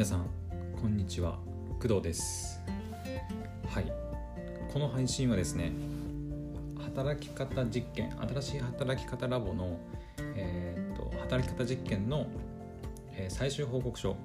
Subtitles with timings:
[0.00, 0.24] 皆さん
[0.80, 1.38] こんにちは。
[1.78, 2.58] 工藤です。
[3.68, 3.92] はい。
[4.72, 5.72] この配信はですね
[6.82, 9.78] 働き方実験新しい働き方ラボの、
[10.36, 12.26] えー、と働き方実験の、
[13.12, 14.16] えー最終報告書。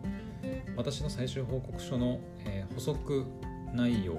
[0.78, 3.26] 私の最終報告書の、えー補足
[3.74, 4.18] 内容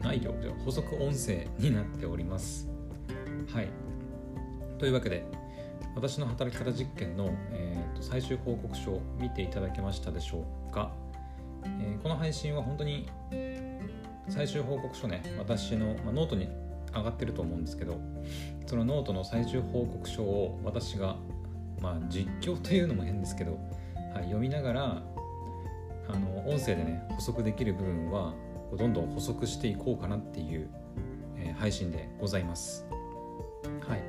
[0.00, 2.66] 内容では補足音声になっております。
[3.52, 3.68] はい。
[4.78, 5.26] というわけで
[5.94, 10.90] 私の働き方実験の、えーと最終報告書を見ていただけましたでしょうか、
[11.64, 13.08] えーこの配信は本当に
[14.28, 16.48] 最終報告書ね私の、まあ、ノートに
[16.94, 18.00] 上がってると思うんですけど
[18.66, 21.16] そのノートの最終報告書を私が、
[21.80, 23.58] まあ、実況というのも変ですけど、
[24.14, 25.02] はい、読みながら
[26.08, 28.32] あの音声でね補足できる部分は
[28.76, 30.70] どんどん補足していこうかなっていう、
[31.36, 32.86] えー配信でございます。
[33.86, 34.02] はい。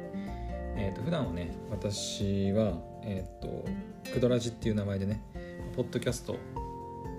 [0.76, 2.74] えー、と普段はね私は
[3.04, 3.66] えっ、と
[4.14, 5.24] クドラジっていう名前でね
[5.76, 6.36] ポッドキャスト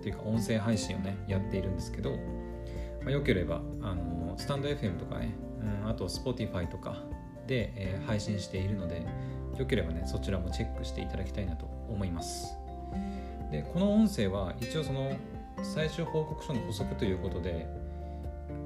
[0.00, 2.12] っていうか音声配信をねやっているんですけど、
[3.02, 5.34] まあ、よければあのスタンド FM とかね、
[5.82, 6.96] うん、あと Spotify とか
[7.46, 9.06] で、えー配信しているので
[9.58, 12.54] よければねそちらもチェックしていただきたいなと思います。
[13.52, 15.16] でこの音声は一応その
[15.62, 17.66] 最終報告書の補足ということで、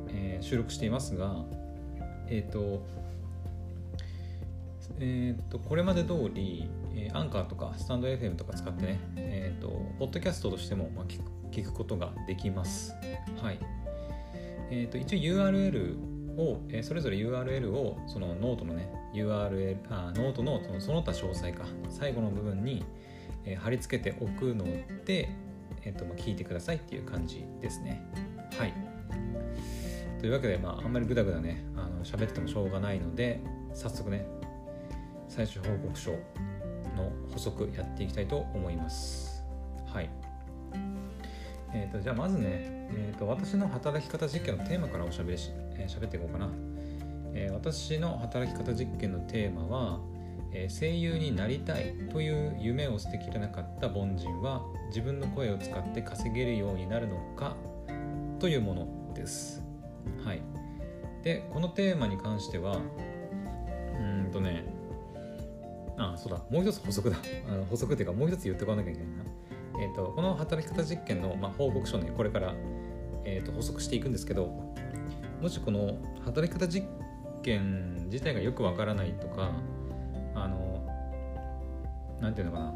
[0.08, 1.36] えー収録していますが
[2.28, 2.86] えっ、と
[4.98, 12.92] えー、とこれまで通り、えーアンカーとかスタンド FM とか使ってね、えー、とポッドキャストとしても、まあ、聞く聞くことができます。
[13.40, 13.58] はい。
[14.70, 15.96] えー、と一応 URL
[16.36, 22.84] を、えーそれぞれ URL をそのノートのね URL あノートのそのその他詳細か最後の部分に、
[23.44, 24.64] えー貼り付けておくの
[25.04, 25.28] で、
[25.82, 28.04] えーとまあ、聞いてくださいっていう感じですね。
[28.58, 28.74] はい。
[30.24, 33.42] というわけで、まあ、あんまりグダグダねあの喋っててもしょうがないので
[33.74, 34.26] 早速ね
[35.28, 36.19] 最終報告書の
[37.33, 39.44] 補足やっていきたいと思います。
[39.86, 40.11] はい。
[41.72, 42.44] えー、とじゃあまずね、
[42.92, 46.48] えー、と私の働き方実験のテーマからおしゃべりし、えー、喋っていこうかな、
[47.34, 50.01] えー私の働き方実験のテーマは、
[50.52, 57.57] えー声優になりたいという夢を捨てきれなかった凡人は自分の声を使って稼げるようになるのか
[58.39, 59.64] というものです。
[60.24, 60.42] はい。
[61.24, 62.77] で、このテーマに関しては、
[63.98, 64.64] うんとね、
[65.96, 67.16] あ、そうだ、もう一つ補足だ。
[67.48, 69.24] あの補足っていうか、もう一つ言っておかなきゃいけないな。
[69.78, 72.55] えー、とこの働き方実験の、まあ、報告書ねこれから、
[73.24, 74.46] えー、と補足していくんですけど
[75.40, 76.86] もしこの働き方実
[77.42, 79.50] 験自体がよくわからないとか
[80.34, 80.86] あの
[82.20, 82.74] なんていうのかな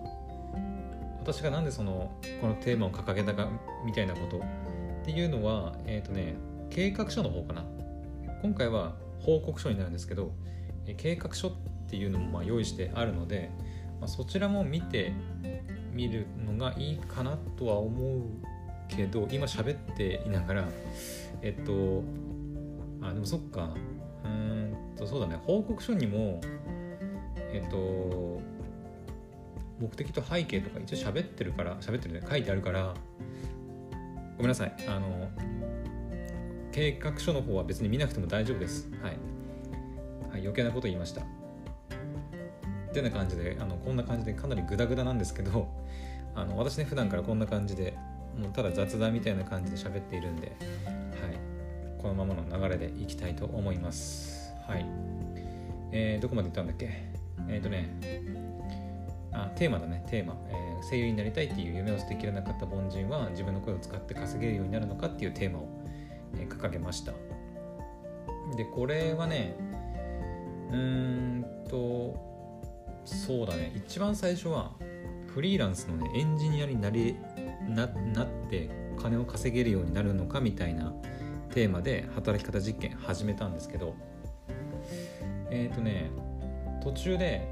[1.20, 3.48] 私がなんでそのこのテーマを掲げたか
[3.84, 4.40] みたいなことっ
[5.04, 6.34] ていうのはえっ、とね
[6.70, 7.64] 計画書の方かな
[8.42, 10.32] 今回は報告書になるんですけど
[10.96, 13.50] 計画書ってていうのもまあ用意してあるので、
[14.00, 15.12] まあ、そちらも見て
[15.92, 18.22] 見るのがいいかなとは思う
[18.88, 20.68] けど今喋っていながら
[21.42, 22.02] えっと
[23.00, 23.74] あでもそっか。
[24.24, 25.38] うんとそうだね。
[25.46, 26.40] 報告書にも
[27.52, 28.40] えっと
[29.80, 32.26] 目的と背景とか一応喋ってるから喋ってるね。
[32.28, 32.94] 書いてあるから
[34.36, 34.74] ごめんなさい。
[34.88, 35.28] あの
[36.72, 38.88] 計画書の方は別に見なくても大丈夫です。
[39.02, 39.16] はい、
[40.30, 41.22] はい、余計なこと言いました。
[42.88, 45.68] ってな感じであのこんな感じでかなりグダグダなんですけど
[46.34, 47.94] あの私ね普段からこんな感じで
[48.36, 50.56] もうただ雑談みたいな感じで喋っているんで、はい、
[51.98, 54.54] このままの流れでいきたいと思います。
[54.66, 54.86] はい。
[55.90, 56.88] えーどこまで行ったんだっけ？
[57.48, 57.88] えっ、とね
[59.32, 60.04] あテーマだね。
[60.08, 65.66] テーマ、えー声優になりたいっていう夢を捨てきれなかった凡人は自分の声を使って稼げるようになるのかっていうテーマを、
[66.38, 67.12] えー掲げました。
[68.56, 69.54] でこれはね
[70.70, 70.76] うー
[71.40, 72.27] んと
[73.08, 73.72] そうだね。
[73.74, 74.72] 一番最初は
[75.34, 77.16] フリーランスのねエンジニアになり
[77.68, 78.70] ななって
[79.00, 80.92] 金を稼げるようになるのかみたいな
[81.52, 83.94] テーマで働き方実験始めたんですけど。
[85.50, 86.10] えっ、とね
[86.82, 87.48] 途中で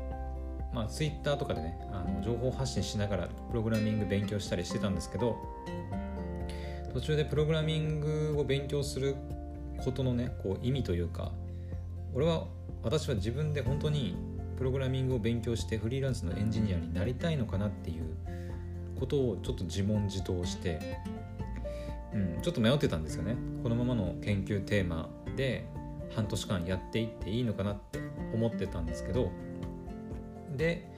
[0.72, 5.36] まあ Twitter とかでねあの情報発信しながらプログラミング勉強したりしてたんですけど
[6.92, 9.16] 途中でプログラミングを勉強する
[9.84, 11.32] ことのねこう意味というか
[12.14, 12.46] 俺は
[12.82, 14.16] 私は自分で本当に
[14.56, 18.04] プログラミングを勉強してフリーランスのエンジニアになりたいのかなっていう
[18.98, 20.98] ことをちょっと自問自答して、
[22.12, 23.36] うん、ちょっと迷ってたんですよね。
[23.62, 25.66] このままの研究テーマで
[26.14, 28.00] 半年間やっていっていいのかなって
[28.32, 29.30] 思ってたんですけど
[30.56, 30.90] で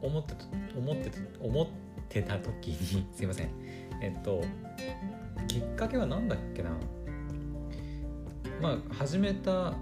[0.00, 0.44] 思ってた
[0.76, 1.66] 思ってた思っ
[2.08, 3.50] てた時に すいません。
[4.00, 4.42] えっと
[5.48, 6.70] きっかけは何だっけな？
[8.62, 9.74] まあ始めた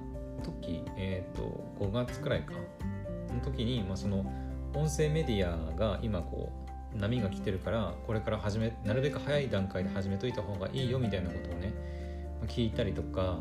[0.43, 2.55] 時えっ、と5月くらいか。
[3.33, 4.25] の時に、まあ、その
[4.75, 6.51] 音声メディアが今こ
[6.95, 11.73] う波が来てるからこれから始めなるべく早い段階で始めといた方がいいよみたいなことをね
[12.47, 13.39] 聞いたりとか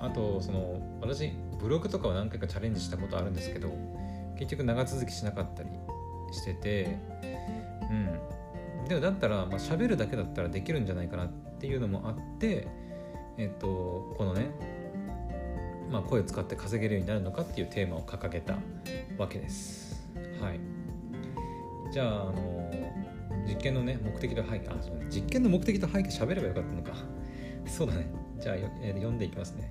[0.00, 3.70] あとその私ブログとかは何回かチャレンジしたことあるんですけど
[4.38, 5.68] 結局長続きしなかったり
[6.32, 6.98] してて
[7.90, 8.30] うん。
[8.88, 11.28] でもだったら、まあ、喋るだけだったらできるんじゃないかなっ
[11.60, 12.66] ていうのもあって
[13.36, 14.50] えっとこのね
[15.90, 18.56] まあ、声を使って稼げるようになるのかっていうテーマを掲げた
[19.18, 20.08] わけです。
[20.40, 20.60] はい、
[21.92, 22.60] じゃあ、あの
[23.46, 26.92] 実験のね目的と背景あそう、ね、実験の目的と背景喋ればよかったのか。
[27.66, 28.06] そうだね。
[28.38, 29.70] じゃあ、えー、読んでいきますね、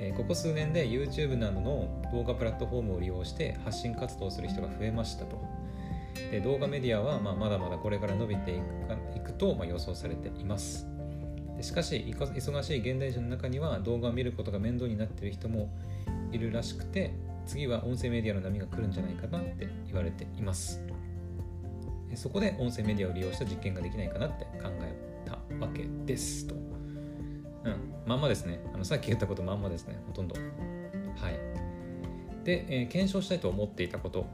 [0.00, 5.40] えー、ここ数年で YouTube などの動画プラットフォームを利用して発信活動する人が増えましたと。
[6.30, 10.93] で動画メディアはまあまだまだこれから伸びていくかいくとまあ予想されています。
[11.56, 15.72] でしかし忙しい現代人の中には動画を見ることが面倒になっている人も
[16.32, 17.14] いるらしくて
[17.46, 20.80] 次は音声メディアの波が来るんじゃないかなって言われています。
[22.14, 25.32] そこで音声メディアを利用した実験ができないかなって考えた
[25.64, 26.54] わけですと。
[26.54, 28.60] うんまんまですね。
[28.72, 29.98] あのさっき言ったことまんまですね。
[30.06, 30.36] ほとんど。
[30.36, 31.34] はい。
[32.44, 34.26] で、えー、検証したいと思っていたこと。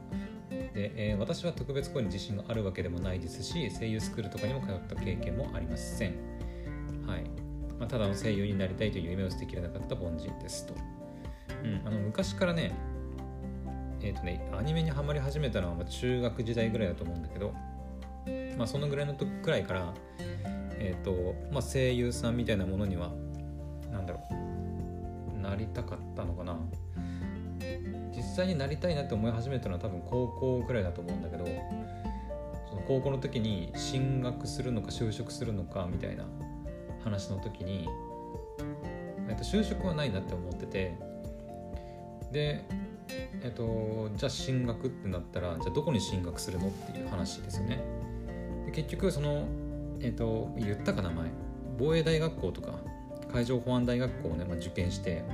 [0.50, 6.14] で、えー、私は特別声に自信があるわけでもないですし声優スクールとかにも通った経験もありません。
[7.80, 10.74] まあ、ただの声優になりたいという夢を捨てきれなかった凡人ですと、
[11.64, 12.72] うん、あの昔からね
[14.02, 17.54] えっ、ー、とねアニメにはまり始めたのは中学時代ぐらいだと思うんだけど
[18.58, 19.94] まあそのぐらいの時くらいから
[20.78, 23.10] えっ、ー、とまあ声優さんみたいなものには
[23.90, 24.20] なんだろ
[25.34, 26.58] うなりたかったのかな。
[28.14, 31.46] 実際になりたいなって思い始めたのは多分高校くらいだと思うんだけど
[32.68, 36.24] その高校の時に進学するのか就職するのかみたいな
[37.04, 37.88] 話の時に、
[39.28, 40.96] えっと、就職はないなって思ってて
[42.32, 42.64] で
[43.42, 47.82] えっとじゃあ進学ってなったらじゃあどこに進学するのっていう話ですよね。
[48.66, 49.46] で結局その
[50.00, 51.30] えっと言ったか名前
[51.78, 52.74] 防衛大学校とか
[53.32, 55.24] 海上保安大学校をね、まあ、受験して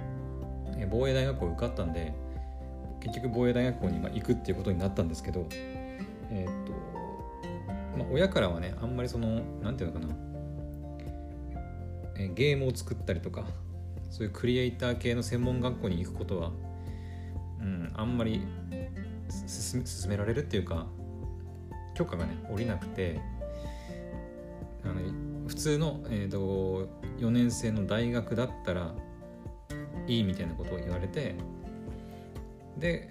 [0.91, 2.15] 防衛大学校受かったんで
[3.01, 5.47] 結局防衛大学校に行くっていうことになったんですけど
[6.31, 6.73] えっと
[7.99, 10.36] まあ親からはねあんまりその何て言うのかな
[12.35, 13.45] ゲームを作ったりとか
[14.11, 16.51] そういうクリエイター系の専門学校に行くことは、
[17.61, 18.43] うん、あんまり
[19.47, 20.87] 進められるっていうか
[21.95, 23.21] 許可がね下りなくて
[24.85, 24.95] あの
[25.49, 28.95] 普通の、えーと、4年生の大学だったら
[30.07, 31.35] いいみたいなことを言われて
[32.79, 33.11] で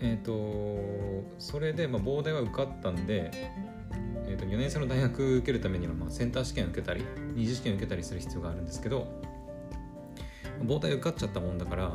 [0.00, 3.30] えっ、ー、とそれで、まあ、膨大は受かったんで
[4.26, 7.04] えー、と4年生の大学受けるためには、まあ、センター試験受けたり
[7.34, 9.20] 二次試験受けたりする必要があるんですけど
[10.64, 11.92] 膨大受かっちゃったもんだから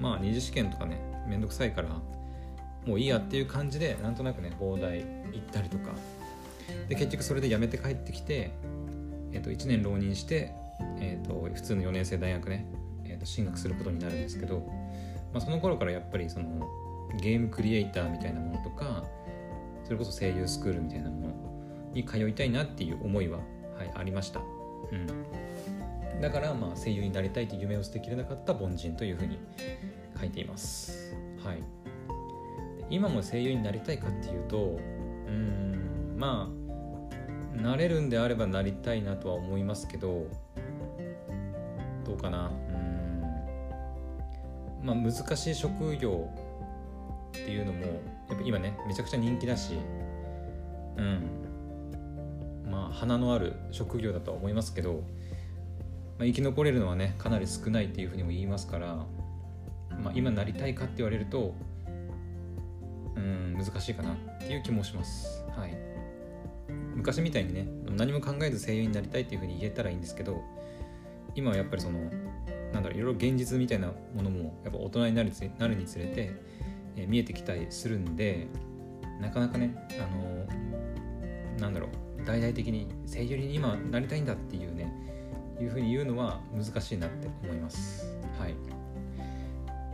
[0.00, 1.88] まあ二次試験とかねめんどくさいから
[2.86, 5.04] もういいやっていう感じでなんとなくね膨大行
[5.38, 5.90] ったりとか。
[6.88, 8.50] で結局それで辞めて帰ってきて、
[9.32, 10.52] えー、と1年浪人して、
[10.98, 12.66] えー、と普通の4年生大学ね、
[13.04, 14.60] えー、と進学することになるんですけど、
[15.32, 16.68] まあ、その頃からやっぱりその
[17.20, 19.04] ゲームクリエイターみたいなものとか
[19.86, 21.32] それこそ声優スクールみたいなもの
[21.92, 24.40] に通いたいなっていう思いは、はい、ありました、
[24.90, 24.96] う
[26.16, 29.38] ん、だからまあ声優になりたいという夢を捨てきれなかった凡人というふうに
[30.18, 31.14] 書いています。
[31.44, 31.62] はい。
[32.90, 34.78] 今も声優になりたいかっていうと
[35.26, 36.50] うんま
[37.56, 40.26] あなれるんであればなりたいなとは思いますけど
[42.04, 42.50] どうかな。
[44.82, 44.86] うん。
[44.86, 46.28] まあ難しい職業
[47.28, 49.74] っていうのもやっぱ今ねめちゃくちゃ人気だし
[50.96, 51.46] うん
[52.70, 55.04] まあ、花のある職業だとは思いますけど、
[56.18, 59.06] まあ、生き残れるのはねかなり少ないっていうふうにも言いますから、
[60.02, 61.54] まあ、今なりたいかって言われると
[63.16, 65.44] うん難しいかなっていう気もします。
[65.56, 65.74] はい、
[66.94, 67.66] 昔みたいにね
[67.96, 70.42] 何も考えず声優になりたいっていうふうに言えたらいいんですけど
[71.34, 71.98] 今はやっぱりその
[72.74, 76.32] なんだろういろいろ現実みたいなものもやっぱ大人になるなるにつれて、
[76.96, 78.48] え、見えてきたりするんで
[79.20, 80.46] なかなかねあの
[81.60, 84.92] なんだろう大々的に声優に今なりたいんだっていうね
[85.60, 88.14] いうふうに言うのは難しいなって思います。
[88.38, 88.54] はい。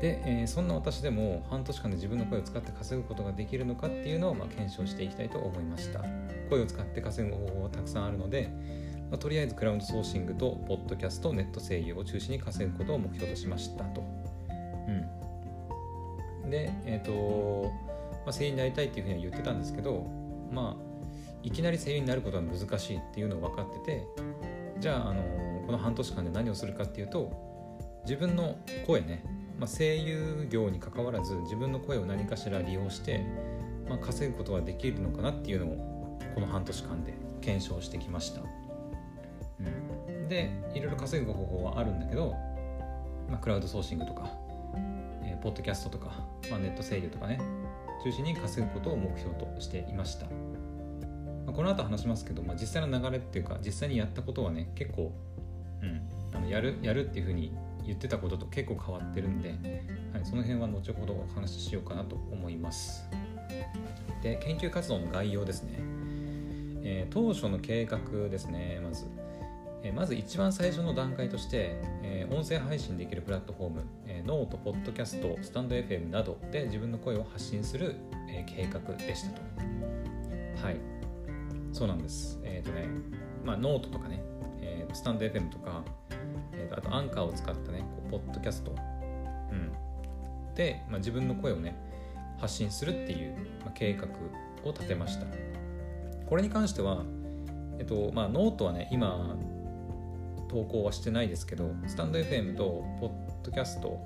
[0.01, 6.03] で、えー、そんな私でも半年間で自分の声を使って稼ぐことができるのかっていうのをまあ検証していきたいと思いました。
[6.51, 8.51] 声を使って稼ぐ方法はたくさんあるので、
[9.11, 14.01] まあ、とりあえずクラウドソーシングとポッドキャストネット声優を中心に稼ぐことを目標としましたと、
[14.89, 15.07] うん、
[16.53, 17.73] でえ、ー、と、
[18.25, 20.07] まあ、声優になりたいっていうふうには言ってたんですけど
[20.53, 20.93] まあ
[21.43, 24.07] いきなり声優になることは難しいっていうのを分かってて
[24.79, 25.23] じゃあ、あの
[25.67, 27.33] この半年間で何をするかっていうと
[28.05, 28.57] 自分の
[28.87, 29.25] 声ね、
[29.59, 33.25] まあ、声優業にかかわらず自分の声を何かしら利用して
[33.89, 38.41] まあ、稼ぐことができるのかなっていうのをこの半年間で検証してきました、
[39.61, 42.35] うん、でいろいろ稼ぐ方法はあるんだけど、
[43.29, 44.31] まあ、クラウドソーシングとか、
[45.25, 47.41] えー、ポッドキャストとか、まあ、ネット声優とかね
[48.03, 50.33] 中心に稼ぐことを目標としていました、ま
[51.49, 55.13] あ、この後話しますけど、まあ、実際の流れっていうか実際にやったことはね結構、
[55.83, 56.01] うん、
[56.35, 57.53] あのやるやるっていうふうに
[57.85, 59.51] 言ってたことと結構変わってるんで、
[60.13, 63.09] はい、その辺は後ほどお話ししようかなと思います。
[64.23, 65.73] で研究活動の概要ですね、
[66.85, 67.99] えー、当初の計画
[68.31, 69.07] ですねまず。
[69.85, 73.83] えまず一番最初の段階として、え音声配信できるプラットフォーム、
[74.25, 77.97] ノート、ポッドキャスト、スタンド FM などで自分の声を発信する、
[78.29, 79.43] え計画でしたと。
[80.65, 80.77] はい。
[81.73, 82.39] そうなんです。
[82.45, 82.87] えっ、ー、とね、
[83.45, 84.23] まあ、ノートとかね、
[84.61, 85.83] えー、 stand.fm とか、
[86.53, 88.73] えーと、あとアンカーを使ったね、こうポッドキャスト、
[89.51, 91.77] うん、で、まあ、自分の声をね、
[92.39, 94.07] 発信するっていう、まあ、計画
[94.65, 95.27] を立てました。
[96.27, 97.03] これに関しては、
[97.81, 99.37] えっとまあ、ノートはね、今、
[100.53, 103.11] 投稿はしてないですけどスタンド FM とポッ
[103.43, 103.99] ドキャスト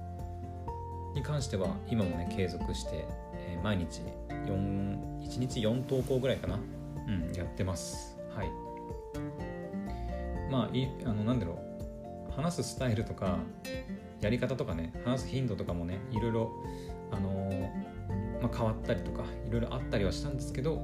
[1.16, 6.60] に関しては今もね継続して、えー、毎日4 1日4投稿ぐらいかな。
[7.08, 7.32] うん。
[7.34, 8.16] やってます。
[8.34, 8.50] はい。
[10.50, 11.58] まあいあのなんだろ
[12.30, 12.32] う。
[12.32, 13.38] 話すスタイルとか
[14.20, 16.52] やり方とかね話す頻度とかもねいろいろ
[17.10, 20.76] あのー、まあ、変わったりとかいろいろあったりはしたんですけど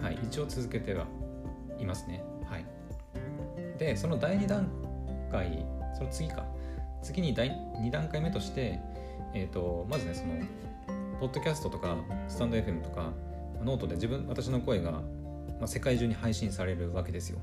[0.00, 1.06] はい一応続けては
[1.78, 2.24] いますね。
[2.46, 2.64] はい。
[3.78, 4.66] でその第2弾
[5.30, 6.46] 回その次か。
[7.02, 8.80] 次に第2段階目として、
[9.34, 10.34] えーと、まずねその
[11.20, 11.96] ポッドキャストとか
[12.28, 13.12] スタンド FM とか
[13.62, 15.02] ノートで自分私の声が、ま
[15.62, 17.38] あ、世界中に配信されるわけですよ。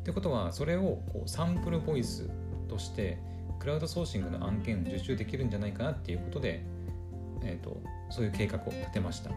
[0.00, 2.28] ってことはそれをこうサンプルボイス
[2.68, 3.18] として
[3.58, 6.62] クラウドソーシングの案件を受注できるんじゃないかなっていうことで、
[7.42, 7.76] えーと、
[8.08, 9.30] そういう計画を立てました。
[9.30, 9.36] は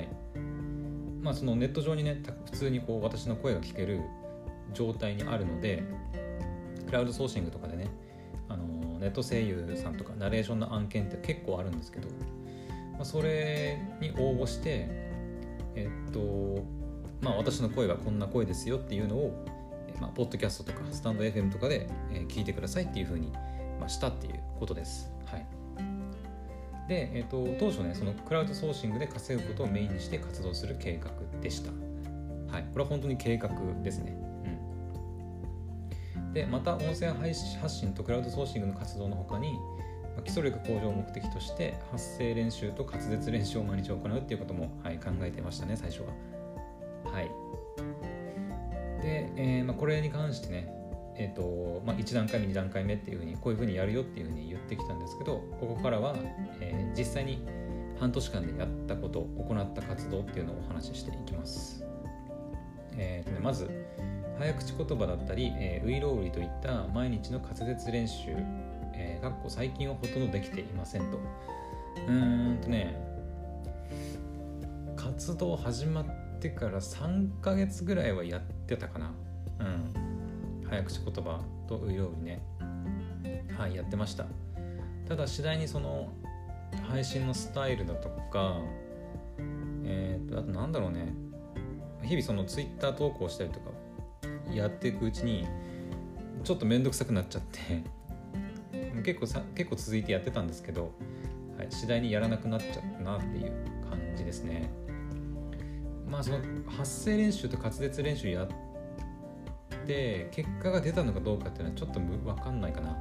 [0.00, 0.08] い
[1.20, 4.00] まあ、そのネット上にね普通にこう私の声が聞ける
[4.72, 5.82] 状態にあるので
[6.86, 7.85] クラウドソーシングとかでね
[9.06, 12.08] ネット声優さんとかナレーションの案件って結構あるんですけど、
[12.94, 14.88] まあ、それに応募して
[15.76, 16.64] えっと
[17.22, 19.46] まあ私の声はこんな声ですよっていうのを、
[20.00, 21.88] まあ、ポッドキャストとかスタンド FM とかで、
[22.28, 23.30] 聞いてくださいっていうふうに、
[23.78, 25.08] まあ、したっていうことです。
[25.26, 25.46] はい、
[26.88, 31.70] で、えっと当初ねそのクラウドソーシングで稼ぐことをメインにして活動する計画でした。
[32.52, 33.50] はい、これは本当に計画
[33.84, 34.25] ですね。
[36.36, 37.08] でまた音声
[37.62, 39.58] 発信とクラウドソーシングの活動の他に
[40.22, 46.08] 基礎力向上を目的として発声練習と滑舌練習を毎日行うっていうことも、はい、考えてましたね最初は。
[47.10, 47.30] はい。
[49.02, 50.68] で、えーまあ、これに関してね、
[51.16, 56.16] えーとまあ、1段階目2段階目っていうふうにこういうふうにやるよっていうふうに言ってきたんですけどここからは、
[56.60, 57.46] えー、実際に
[57.98, 61.82] 半年間でやったこと行った活動っていうのをお話ししていきます。
[62.98, 63.85] えーとね、まず
[64.38, 68.30] 早口言葉だったり、えー、ウイロウリといった毎日の滑舌練習、
[68.92, 71.18] えー、かっこ最近はほとんどできていませんと。
[72.06, 72.96] うーんとね、
[74.94, 79.12] 活動始まってから3ヶ月ぐらいはやってたかな。
[79.60, 80.66] うん。
[80.68, 82.42] 早口言葉とウイロウリね。
[83.56, 84.26] はい、やってました。
[85.08, 86.12] ただ次第にその
[86.90, 88.60] 配信のスタイルだとか、
[89.84, 91.14] え、ー、と、あとなんだろうね。
[92.02, 93.70] 日々そのツイッター投稿したりとか
[94.52, 95.46] やっていくうちに
[96.44, 97.82] ちょっと面倒くさくなっちゃって
[99.02, 100.92] 結構さ結構続いてやってたんですけど、
[101.56, 103.52] はい、次第にやらなくなっちゃったなっていう
[103.88, 104.70] 感じですね。
[106.08, 108.48] まあその発声練習と滑舌練習やっ
[109.86, 112.96] て結果が出たのかどうかっていうのはちょっと分かんないかな。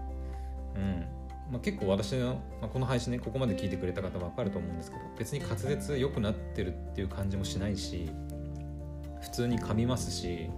[0.75, 1.05] うん。
[1.51, 8.09] まあ、結構私の、まあ、この配信ねここまで聞いてくれた方分かると思うんですけど別に滑舌良くなってるっていう感じもしないし
[9.21, 10.49] 普通に噛みますし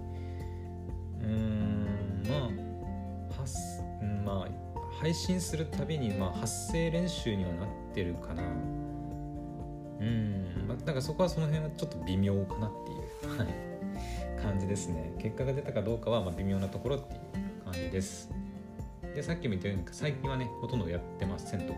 [1.22, 3.56] うんまあ発
[4.24, 4.68] まあ
[5.00, 8.42] 配信するたびに、まあ、発声練習にはなってるかな。
[10.00, 13.48] うんまあ、だからそこはその辺はちょっと微妙かなっていう、はい、
[14.42, 15.12] 感じですね。
[15.18, 18.30] 結果が出たかどうかはまあ微妙なところっていう感じです。
[19.14, 21.74] でさっきも言ったように最近はねほとんどやってませんと。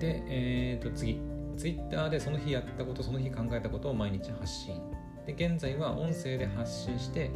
[0.00, 1.20] でえー、と次。
[1.56, 4.80] Twitter でその日やったことその日考えたことを毎日発信。
[5.26, 7.30] で現在は音声で発信して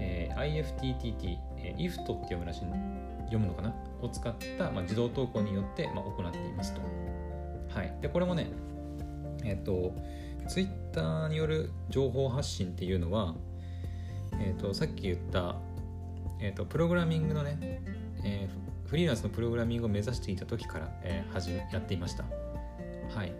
[0.00, 2.60] えー、IFTTT、えー、IFT って読むらしい
[3.26, 3.74] 読むのかな？
[4.02, 6.80] を使った、まあ、自動投稿によって、まあ、行っていますと。
[7.68, 8.50] はい、でこれもね、
[9.44, 9.94] えっ、ー、と、
[10.48, 13.34] Twitter による情報発信っていうのは、
[14.40, 15.56] えっ、ー、と、さっき言った、
[16.40, 17.82] えっ、ー、と、プログラミングのね、
[18.24, 18.48] え
[18.90, 22.24] フリーランスのプログラミングを目指していた時から、えー、始めやっていました。
[23.14, 23.32] はい。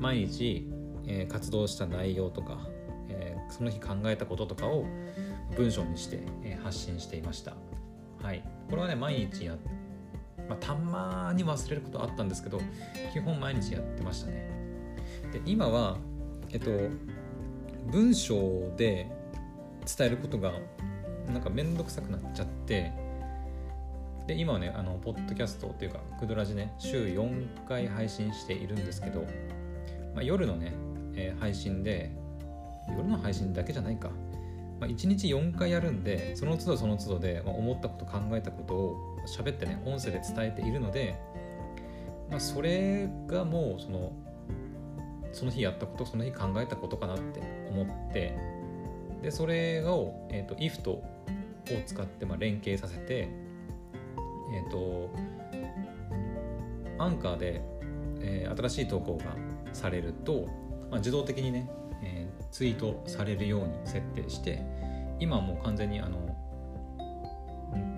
[0.00, 0.66] 毎日、
[1.06, 2.66] えー、活動した内容とか、
[3.10, 4.86] えー、その日考えたこととかを
[5.56, 7.54] 文章にして、え、発信していました。
[8.22, 8.42] はい。
[8.68, 9.56] これはね毎日や
[10.48, 12.60] まあ、たまに忘れることあったんですけど
[13.12, 14.48] 基本毎日やってましたね。
[15.32, 15.98] で今は
[16.50, 16.70] えっと
[17.90, 19.10] 文章で
[19.84, 20.52] 伝えることが
[21.26, 22.92] なんか面倒くさくなっちゃって
[24.26, 29.22] で今はねあのポッドキャストっていうかクドラジね週4回配信しているんですけど、
[30.14, 30.72] まあ、夜のね、
[31.14, 32.10] えー、配信で
[32.88, 34.10] 夜の配信だけじゃないか、
[34.80, 41.18] まあ、1日4回やるんでその都度その都度で、まあ、思ったこと考えたことを喋ってね音声で伝えているので、
[42.30, 44.12] まあ、それがもうその
[45.32, 48.36] その日やったことその日考えたことかなって思って
[49.22, 51.04] でそれを、えーと、if とを
[51.84, 53.28] 使って、まあ、連携させて
[54.54, 55.10] えっ、ー、と
[56.98, 57.62] アンカーで、
[58.20, 59.24] えー、新しい投稿が
[59.72, 60.46] されると、
[60.90, 61.70] まあ、自動的にね、
[62.50, 64.62] ツイートされるように設定して
[65.20, 66.36] 今もう完全にあの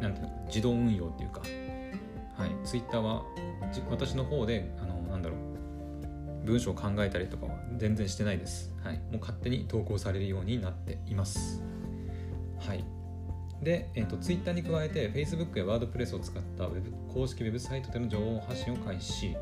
[0.00, 1.40] なんていうの自動運用っていうか、
[2.37, 3.25] はい、ツイッターは
[3.90, 11.62] 私の方であのなんだろう文章を考えたりとかは全然してないです、はい、もう勝手に投稿されるようになっています。
[12.59, 12.85] はい。
[13.62, 19.37] で、えーと、Twitter に加えて Facebook や WordPress を使ったウェブ公式ウェブサイトでの情報発信を開始。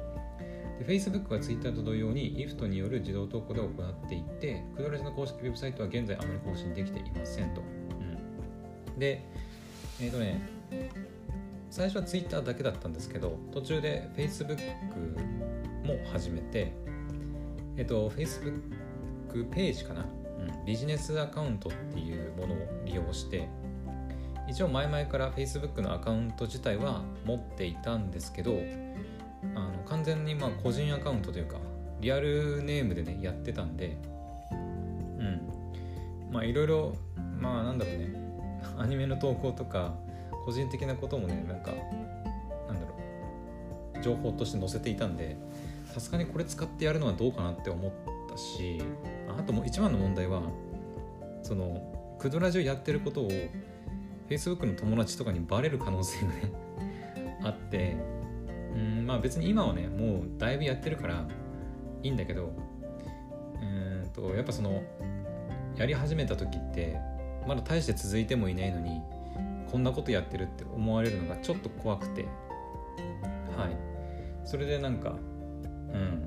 [0.79, 9.25] で Facebook は Twitter と同様に IFT による自動投稿で行っていてクドラジの公式ウェブサイトは現在あまり更新できていませんと、うん、で
[10.01, 10.41] えっ、ー、とね
[11.71, 14.57] 最初は Twitter だけだったんですけど途中で Facebook
[15.85, 16.73] も始めて
[17.77, 23.49] えっ、ー、と Facebook ページかな、うん、ビジネスアカウントっていうものを利用して
[24.49, 28.59] 一応前々から Facebook のアカウント自体は持っていたんですけど
[29.55, 31.59] あの完全にまあ個人アカウントというか
[32.01, 33.97] リアルネームでねやってたんで
[34.51, 35.41] うん。
[36.31, 36.97] まあいろいろ
[37.41, 38.29] まあなんだろうね。
[38.77, 39.95] アニメの投稿とか
[40.45, 41.73] 個人的なこともねなんか
[42.67, 42.95] なんだろ
[43.97, 44.03] う。
[44.03, 45.37] 情報として載せていたんで
[45.87, 47.93] さすがにこれ使ってやるのはどうかなって思っ
[48.31, 48.81] たし
[49.29, 50.43] あともう一番の問題は
[51.43, 53.31] そのクドラジオやってることを
[54.29, 56.53] Facebook の友達とかにバレる可能性がね
[57.43, 57.97] あって
[58.75, 61.27] うんまあ別に今はねもうだいぶやってるから
[62.03, 62.53] いいんだけど
[63.61, 64.83] うんとやっぱその
[65.77, 66.99] やり始めた時って
[67.47, 69.01] まだ大して続いてもいないのに
[69.71, 72.27] こんなことやってるって思われるのがちょっと怖くて
[73.57, 73.77] はい。
[74.45, 75.17] それでなんか
[75.93, 76.25] うん。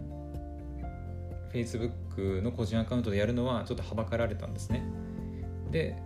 [1.54, 4.84] Facebook の個人アカウントでやるのはちょっとはばかられたんですね。
[5.70, 5.98] で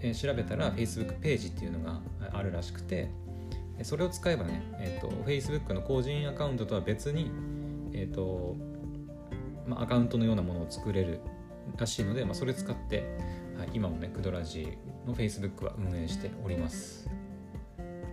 [0.00, 2.00] えー、調べたら Facebook ページっていうのが
[2.32, 3.08] あるらしくて
[3.84, 7.30] それを使えばね、えーと、Facebook の個人アカウントとは別に、
[7.92, 8.56] えーと
[9.66, 11.20] まあ、アカウントのようなものを作れる
[11.76, 12.98] らしいので、まあ、それ使って、
[13.58, 17.08] はい、今もねクドラジの Facebook は運営しております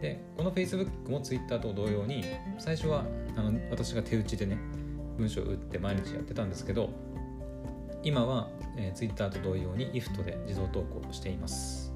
[0.02, 2.24] でこの Facebook も Twitter と同様に
[2.58, 3.06] 最初は
[3.36, 4.58] あの私が手打ちでね
[5.18, 6.90] 文章を打って毎日やってたんですけど
[8.04, 11.89] 今は、えー、Twitter と同様に IFT で自動投稿しています。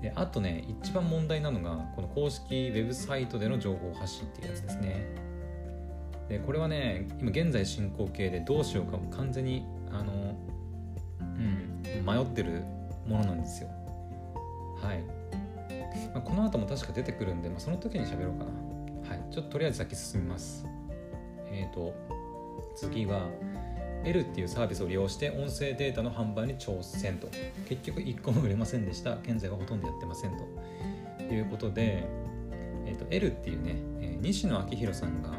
[0.00, 5.06] であとね、一番問題なのが、この公式ウェブサイトでの情報発信っていうやつですね。
[6.28, 10.36] で、これはね、今現在進行形でどうしようか完全に、あの、
[11.20, 12.62] うん、迷ってる
[13.06, 13.70] ものなんですよ。
[14.80, 15.02] はい。
[16.12, 19.16] まあ、この後も確か出てくるんで、まあ、その時に喋ろうかな。
[19.16, 19.32] はい。
[19.32, 20.64] ちょっととりあえず先進みます。
[21.50, 21.94] えっ、ー、と、
[22.76, 23.28] 次は、
[24.04, 27.28] L っていうサービスを利用して音声データの販売に挑戦と。
[27.68, 29.16] 結局1個も売れませんでした。
[29.22, 30.46] 現在はほとんどやってませんと。
[31.34, 32.04] いうことで、
[32.86, 35.30] えーと、L っていうね、えー、西野昭弘さんが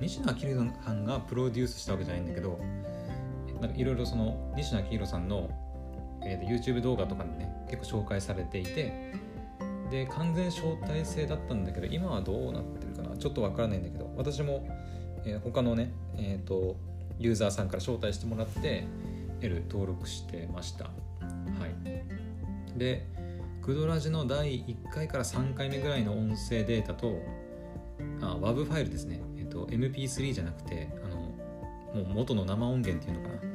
[0.00, 2.58] 西野昭弘さんがプロデュースしたわけじゃないんだけど
[3.74, 5.48] いろいろその西野昭弘さんの、
[6.22, 9.14] えーと、YouTube 動画とかにね結構紹介されていて
[9.90, 13.16] で完全招待制だったんだけど今はどうなってるかな？
[13.16, 14.66] ちょっとわからないんだけど私も、
[15.24, 16.76] えー、他のねえっ、ー、と
[17.18, 18.84] ユーザーさんから招待してもらって
[19.40, 20.84] L 登録してました。
[20.84, 20.90] は
[21.66, 22.78] い。
[22.78, 23.06] で
[23.62, 27.22] クドラジの第1回から3回目ぐらいの音声データと
[28.20, 33.54] あ WAV ファイルですね、えっと、MP3 じゃなくてあのもう元の生音源っていうのかな。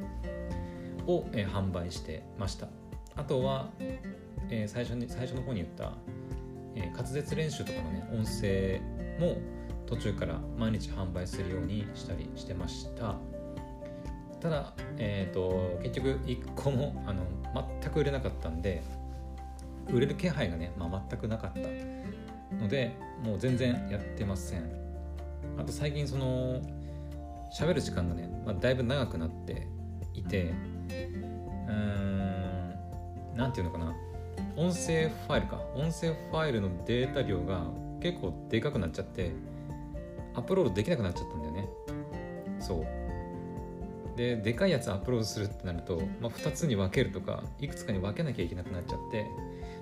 [1.06, 2.68] を、え、販売してました。
[3.16, 3.70] あとは、
[4.48, 5.92] えー、最初に最初の方に言った、
[6.74, 8.80] えー、滑舌練習とかのね音声
[9.18, 9.36] も
[9.86, 13.16] 途中から毎日販売するようにしたりしてました。
[14.40, 17.22] ただ、えーと、結局1個もあの
[17.80, 18.82] 全く売れなかったんで
[19.88, 21.60] 売れる気配がね、まあ、全くなかった
[22.56, 24.62] のでもう全然やってません。
[25.58, 26.60] あと最近その
[27.58, 29.66] 喋る時間がね、まあ、だいぶ長くなって
[30.14, 30.52] いて
[30.88, 32.74] うーん
[33.36, 33.94] 何て言うのかな。
[34.56, 35.60] 音声ファイルか。
[35.74, 37.66] 音声ファイルのデータ量が
[38.00, 39.32] 結構でかくなっちゃって
[40.34, 41.68] アップロードできなくなっちゃったんだよね。
[42.58, 42.99] そう。
[44.16, 49.26] ででかいやつアップロードするってなると、まあ、2つに分けるとかいくつかに分けなきゃいけなくなっちゃって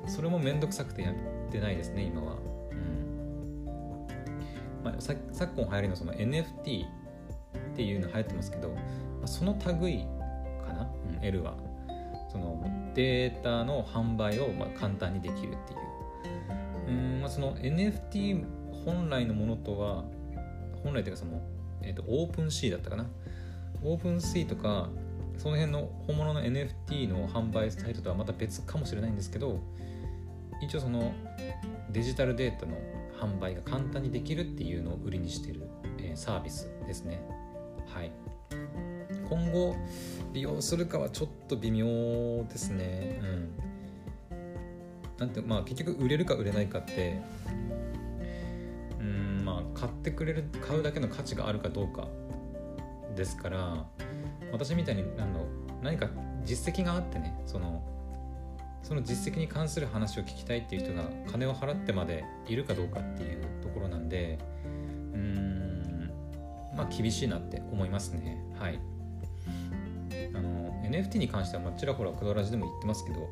[0.07, 1.15] それもめんどくさくてやっ
[1.51, 2.37] てないですね今は、
[2.71, 3.69] うん。
[4.85, 8.75] まあ、さ昨今流行りのその NFT っていうの流行ってますけど、ま
[9.25, 10.07] あ、その類
[10.67, 11.57] かな、うん、L は。
[12.31, 12.63] その
[12.95, 15.89] データの販売をまあ簡単にできるっていう。
[16.89, 18.45] うん、まあ、その NFT
[18.85, 20.05] 本来のものとは
[20.83, 21.41] 本来というかその、
[21.83, 23.07] えーと、 OpenSea だったかな
[23.83, 24.89] OpenSea とか
[25.37, 29.61] その辺の本物の NFT の販売サイトとはまた別かもしれないんですけど
[30.61, 31.13] 一応その
[31.91, 32.77] デジタルデータの
[33.21, 37.21] 販売が簡単にできるっていうのを売りにしてる、えー、サービスですね。
[37.87, 38.13] はい。
[39.29, 39.77] 今後
[40.33, 41.87] 利用するかはちょっと微妙
[42.45, 43.21] ですね。
[43.23, 43.51] うん。
[45.19, 47.21] なんてまあ結局売れるか売れないかって
[49.01, 52.09] うんまあ買ってくれる買うだけの価値があるかどうか。
[53.19, 53.85] ですから
[54.53, 55.45] 私みたいに何の
[55.83, 56.09] 何か
[56.45, 57.83] 実績があってねその
[58.83, 64.39] その実績に関する話を聞きたいっていう人が金を払ってまでいるかどうかっていうところなんで
[65.13, 66.11] うん
[66.75, 68.39] まあ厳しいなって思いますね。
[68.59, 68.79] はい。
[70.35, 73.29] あの NFT に関してはまあちらほらクドラジでも言ってますけど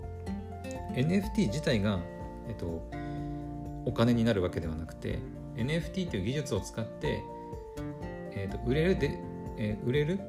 [0.94, 2.00] NFT 自体が、
[2.48, 2.66] えっと、
[3.84, 5.20] お金になるわけではなくて
[5.54, 7.22] NFT という技術を使って、
[8.32, 9.18] えっと、売れるで、
[9.56, 10.20] えー、売れる、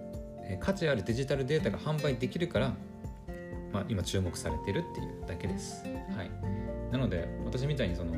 [0.44, 2.74] えー、価値あるデジタルデータが販売できるから、
[3.72, 5.84] まあ、今注目されてるっていうだけです。
[6.16, 6.32] はい、
[6.92, 8.12] なので私みたいにその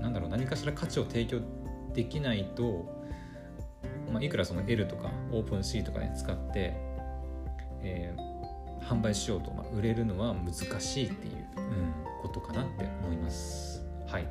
[0.00, 1.40] なんだろう何かしら価値を提供
[1.94, 2.86] できないと、
[4.12, 6.74] まあ、いくらその L とかオープン C とかね使って、
[7.82, 8.34] えー
[8.88, 13.84] 販売しようと、まあ、売れるのは難しいっていう、うん、ことかなって思います。
[14.06, 14.28] はい。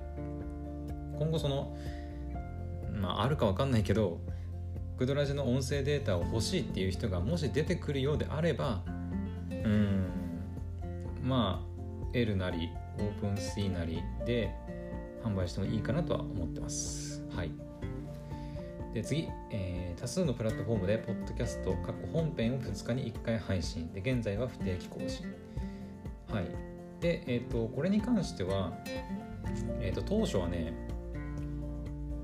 [1.18, 1.76] 今後その、
[2.92, 4.20] まあ、あるか分かんないけど、
[4.98, 8.82] グドラジの音声データを欲しいっていう人がもし出てくるようであれば、
[9.50, 10.06] うん、
[11.24, 14.54] まあ、L なり、オープン C なりで
[15.24, 17.24] 販売してもいいかなとは思ってます。
[17.36, 17.52] はい。
[18.94, 25.26] で次、えー、多数のプラットフォームでポッドキャスト過去本編を2日に1回配信で現在は不定期更新
[26.30, 26.46] はい
[27.02, 28.72] でえっ、ー、とこれに関しては
[29.82, 30.74] えっ、ー、と当初はね、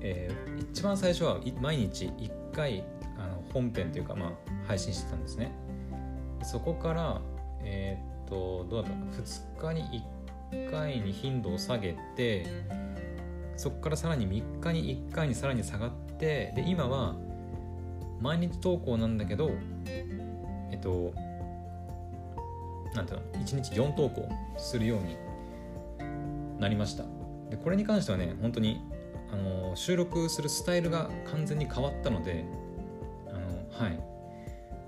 [0.00, 2.84] えー、一番最初は毎日1 1回
[3.18, 4.30] あの本編というかまあ
[4.66, 5.52] 配信してたんですね。
[6.42, 7.20] そこから
[7.62, 10.02] えっ、とどうだったか2日に
[10.52, 12.46] 1回に頻度を下げて
[13.56, 17.14] そこからさらに3日に1回にさらに下がってで今は
[18.20, 19.50] 毎日投稿なんだけど
[19.86, 21.12] えっと
[22.94, 25.16] なんていうの1日4投稿するように
[26.58, 27.04] なりました。
[27.50, 28.80] でこれに関してはね本当に
[29.32, 32.44] あの収録するスタイルが完全に変わったので
[33.28, 34.00] あのはい、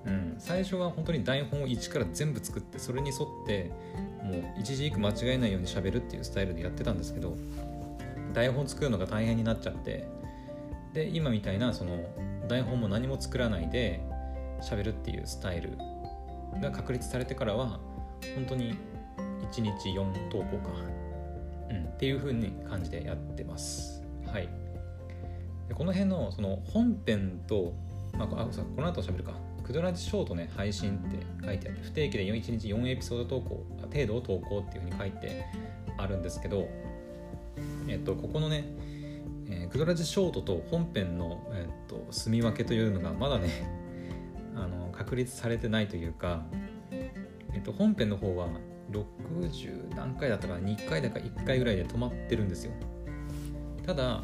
[0.07, 3.71] うん、最初は本当に台本を一から全部作ってそれに沿って
[4.23, 7.37] もう一字一句間違えないようにしゃべるっていうスタイルでやってたんですけど
[8.33, 10.07] 台本作るのが大変になっちゃって
[10.95, 11.99] で今みたいなその
[12.49, 14.01] 台本も何も作らないで
[14.61, 15.77] 喋るっていうスタイル
[16.61, 17.81] が確立されてからは
[18.35, 18.75] 本当に
[19.53, 20.71] 1日4投稿か、
[21.71, 24.02] うん、っていう風に感じでやってます。
[24.33, 24.49] はい。
[25.69, 27.75] でこの辺のその本編と、
[28.15, 29.35] まあ、あこの後喋るか。
[29.63, 35.45] クドラジショートね配信って書いてあって不定期で1日4エピソード投稿程度を投稿っていう風に書いて
[35.99, 36.69] あるんですけど
[37.89, 38.65] えっと、ここのね、
[39.49, 43.49] えー、クドラジショートと本編の、えっと、住み分けというのがまだね
[44.57, 46.45] あの確立されてないというか、
[46.91, 48.49] えっと、本編の方は
[48.91, 52.73] 60何回だったか2回だか1回ぐらいで止まってるんですよ。
[53.85, 54.23] ただ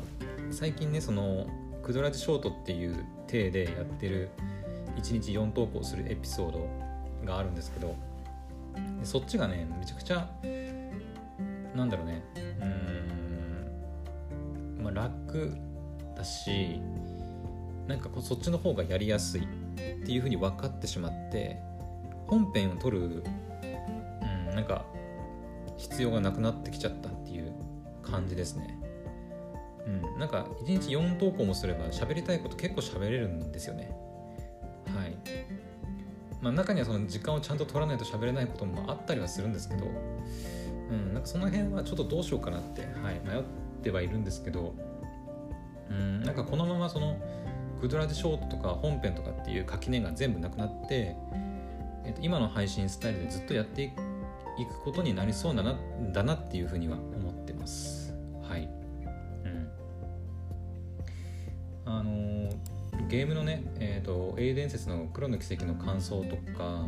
[0.50, 1.46] 最近ねその
[1.82, 4.30] クドラジショートっていう体でやってる
[4.96, 6.68] 1日4投稿するエピソード
[7.24, 7.94] があるんですけど
[9.02, 10.28] そっちがねめちゃくちゃ
[11.74, 12.22] なんだろうね
[14.78, 15.56] うんまあ楽
[16.16, 16.80] だし
[17.86, 19.46] なんかこうそっちの方がやりやすいっ
[20.04, 21.58] ていうふうに分かってしまって
[22.26, 24.84] 本編を撮る、うん、なんか
[25.78, 27.52] 必要がなくなってきちゃったっていう
[28.02, 28.77] 感じですね。
[29.88, 33.90] うん、なんか1日4投稿もすれば喋りたいこと結構喋れるんですよね。
[34.94, 35.16] はい。
[36.42, 39.86] まあ中にはその時間をちゃんと取らないと喋れないこともあったりはするんですけど、
[40.90, 43.42] うん、なんかその辺はちょっとどうしようかなって、はい、迷っ
[43.82, 44.74] てはいるんですけど、
[45.90, 47.16] うん、なんかこのままその
[47.80, 51.16] クドラジショートとか本編とかっていう垣根が全部なくなって、
[52.04, 53.90] えー、と今の配信スタイルでずっとやってい
[54.66, 55.78] くことになりそうだな
[56.12, 57.97] だなっていうふうには思ってます。
[63.08, 66.86] ゲームのねえ、ー、と英伝説の黒の奇跡の感想とか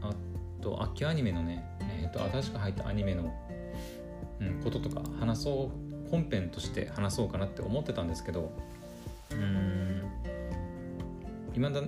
[0.00, 0.14] あ
[0.62, 3.32] と秋アニメのねえ、ー、と新しく入ったアニメの、
[4.40, 5.72] うん、こととか話そ
[6.06, 8.52] う本編として話そうかなって思ってたんですけど
[9.32, 10.02] うん
[11.54, 11.82] 今だ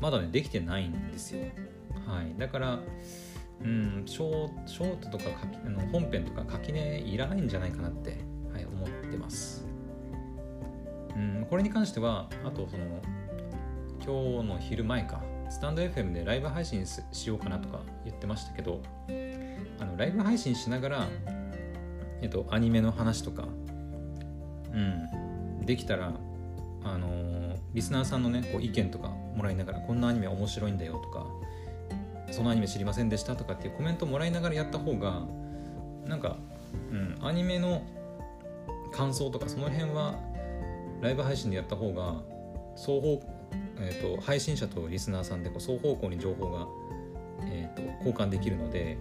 [0.00, 1.44] まだねできてないんですよ。
[2.06, 2.34] はい。
[2.38, 2.78] だから
[3.62, 5.24] うんショショートとか
[5.64, 8.18] あの本編とか垣根いらないんじゃないかなって、
[8.52, 9.66] はい、思ってます。
[11.16, 13.02] うんこれに関してはあとその
[14.04, 18.80] 今日の昼前かスタンド FM でライブ配信しようかなとか言ってましたけど
[19.78, 21.08] あのライブ配信しながら
[22.22, 23.48] えっとアニメの話とか
[24.72, 26.12] うんできたら
[26.82, 31.26] あのー、リスナーさんのねこう意見とかもらいながらこんなアニメ面白いんだよとか
[32.30, 35.22] そのアニメ知りませんでしたとかっていうコメントもらいながらやった方が
[36.06, 36.36] なんか、
[36.90, 37.82] うん、アニメの
[38.92, 40.14] 感想とかその辺は
[41.00, 42.16] ライブ配信でやった方が
[42.76, 43.22] 双方、
[43.78, 46.66] えーと、配信者とリスナーさんでこう双方向に情報が、
[47.44, 48.96] えーと、交換できるので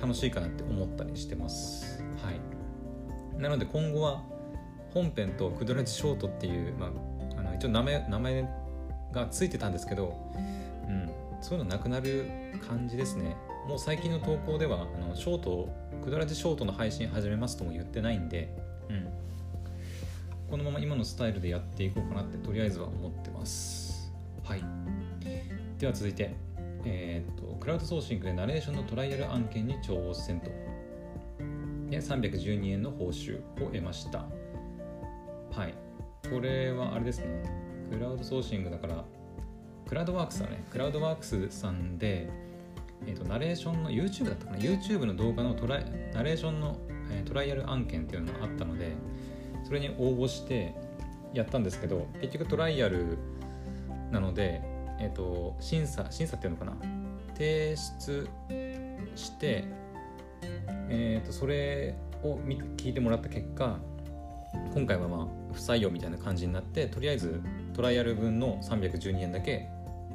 [0.00, 2.02] 楽しいかなって思ったりしてます。
[2.22, 4.22] はい、なので今後は
[4.92, 6.90] 本編とクドラジショートっていう、まあ、
[7.38, 8.48] あの一応名前名前
[9.12, 10.16] がついてたんですけど、
[10.88, 12.26] うん、そういうのなくなる
[12.66, 13.36] 感じですね。
[13.68, 15.68] もう最近の投稿ではあのショート
[16.02, 18.54] クドラジショートの配信始めますとも言ってないんで、
[18.88, 19.08] うん、
[20.50, 24.12] このまま今のスタイルでやっていこうかなってとりあえずは思ってます。
[24.44, 24.64] はい。
[25.78, 26.34] では続いて
[26.84, 30.50] えー、っとクラウドソーシングでナレーションのトライアル案件に挑戦と
[31.90, 34.26] で312円の報酬を得ました。
[35.50, 35.74] はい。
[36.30, 37.26] これはあれですね。
[37.90, 39.04] クラウドソーシングだから
[39.86, 40.64] クラウドワークスだね。
[40.70, 42.28] クラウドワークスさんで、
[43.06, 46.76] えーと、ナレーションの YouTube だったかな？YouTube の動画のトライナレーションの、
[47.10, 48.92] えー、トライアル案件っていうのがあったので
[49.64, 50.74] それに応募して
[51.34, 53.18] やったんですけど結局トライアル
[54.10, 54.62] なので、
[54.98, 56.76] えーと、審査審査っていうのかな
[57.34, 58.28] 提出
[59.14, 59.64] して、
[60.88, 62.36] えーと、それを
[62.76, 63.78] 聞いてもらった結果
[64.74, 67.40] 今回はまあ不採用みたいな感じになってとりあえず
[67.74, 69.68] トライアル分の312円だけ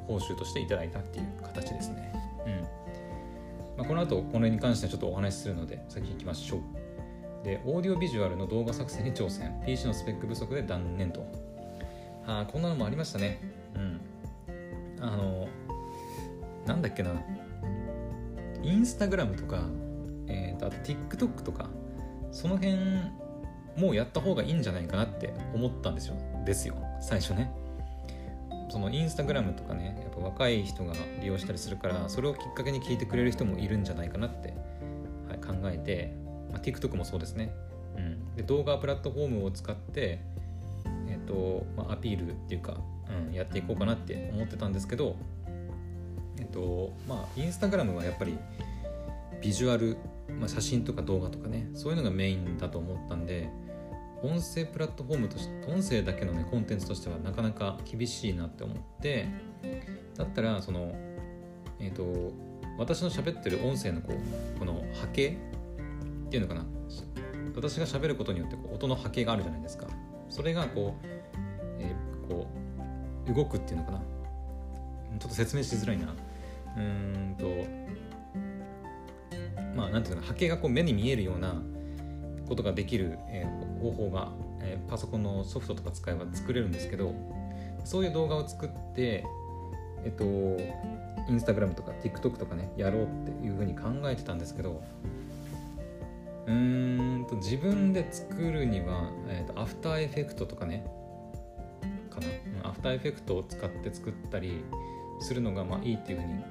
[0.06, 2.12] 報酬としていただいたっていう形ですね。
[2.46, 6.83] うんまあ、この後これに関してはちょっとお話しするので先行きましょう。
[7.44, 9.62] で、オーディオビジュアルの動画作成に挑戦。
[9.64, 11.24] PC のスペック不足で断念と。
[12.26, 13.38] ああ、こんなのもありましたね。
[13.76, 14.00] うん。
[15.00, 15.48] あの、
[16.66, 17.10] なんだっけな。
[18.62, 19.68] インスタグラムとか、
[20.26, 21.68] えー、とあと TikTok とか、
[22.32, 22.78] その辺
[23.76, 27.52] もうやった方がいいんじゃないかなって思ったんですよですよ最初ね
[28.70, 34.54] そのインスタグラムとかねやっぱ若い人が利用したりするからそれをきっかけに聞いてくれる人もいるんじゃないかなって、
[35.28, 36.12] はい、考えて、
[36.54, 37.52] まあ、TikTok もそうですね、
[37.96, 40.20] うん、で動画プラットフォームを使って
[41.08, 42.76] えっ、ー、と、まあ、アピールっていうか、
[43.28, 45.16] うん、やっていこうかなって思ってたんですけど
[46.38, 48.38] えっ、ー、とまあインスタグラムはやっぱり
[49.42, 49.96] ビジュアル、
[50.38, 53.50] まあ、写真とか動画とかねそういうのがメインだと思ったんで
[54.22, 59.26] 音声プラットフォームとして音声だけのねコンテンツとしてはなかなか厳しいなって思って
[60.16, 60.94] だったらその
[61.80, 62.32] えっ、ー、と
[62.78, 65.53] 私の喋ってる音声のこうこの波形っ
[66.34, 66.66] ていうのかな。
[67.54, 69.86] 私が喋ることによってこう音の波形があるじゃないですか。
[70.28, 71.06] それがこう,、
[71.78, 72.48] えー、こ
[73.28, 73.98] う動くっていうのかな。
[73.98, 76.12] ちょっと説明しづらいな。
[76.76, 77.46] うんと
[79.76, 81.62] まあなんていうか波形がこう目に見えるような
[82.48, 87.14] ことができる、えー、方法が、えー、パソコンのソフトとか使えば作れるんですけど
[87.84, 89.24] そういう動画を作って
[90.04, 90.24] えっと
[91.30, 94.82] Instagram とか TikTok とかねやろうっていうふうに考えてたんですけど
[96.46, 100.84] うんと自分で作るには、えーと、 After Effects とかね。
[102.10, 102.68] かな。
[102.68, 104.64] After Effects を使って作ったり
[105.20, 106.44] するのがまあいいっていうふうに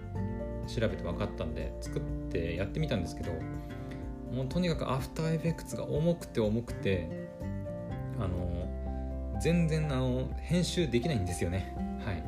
[0.68, 2.02] 調べて分かったんで作っ
[2.32, 3.32] てやってみたんですけど
[4.32, 7.30] もうとにかく After Effects が重くて重くて
[8.20, 11.76] あの全然あの編集できないんですよね。
[12.06, 12.24] はい。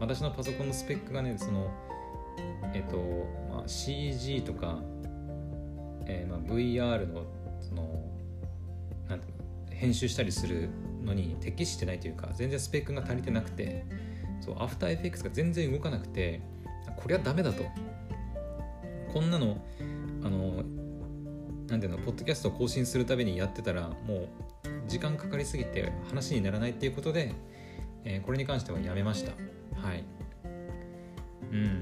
[0.00, 1.70] 私のパソコンのスペックがねその
[2.74, 2.96] えっと、
[3.50, 4.78] まあ、CG とか、
[6.12, 7.24] えー、まあ VR の
[7.60, 8.04] その
[9.08, 9.26] なんて
[9.70, 10.68] 編集したりする
[11.04, 13.84] のに適してないというか全然スペックが足りてなくて
[14.40, 16.40] そうアフターエフェクツが全然動かなくて
[16.96, 17.64] これはダメだと。
[19.12, 19.62] こんなの
[20.24, 20.62] あの
[21.68, 24.28] なんていうのポッドキャストを更新するたびにやってたらもう
[24.88, 27.34] 時間かかりすぎて話にならないっていうことで
[28.04, 29.32] えー、これに関してはやめました。
[29.80, 30.04] はい。
[31.52, 31.81] うん。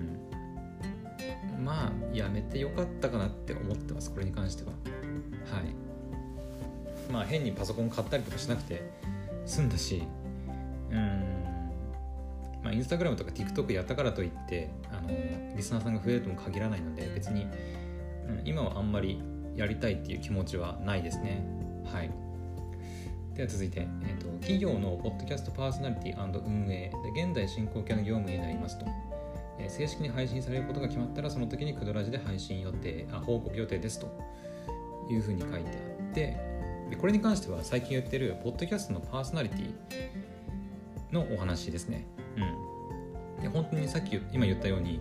[2.21, 4.71] やめてよかったかなって思ってますこれに関しては。
[4.71, 4.77] は
[5.61, 7.13] い。
[7.13, 8.83] まあ変にパソコン買ったりとかしなくて
[9.45, 10.03] 済んだし
[10.91, 10.99] うん。
[12.63, 15.09] まあインスタグラムとか TikTok やったからといってあの
[15.57, 19.21] リスナーさんが増えるとも限らないので別に、うん、今はあんまり
[19.57, 21.45] やりたいっていう気持ちはないですね。
[21.93, 22.11] はい。
[23.35, 26.93] では続いて、えーと、企業のポッドキャストパーソナリティ運営。
[27.15, 28.87] で現在進行形の業務になりますと、
[29.67, 34.09] え、正式に配信されることが決まったらその時にクドラジで配信予定あ報告予定ですと。
[35.13, 36.37] いうふうに書いてあって
[36.91, 42.07] でこれに関しては最近言ってるポッドキャストのパーソナリティのお話ですね。
[42.37, 43.43] うん。
[43.43, 45.01] で本当にさっき今言ったように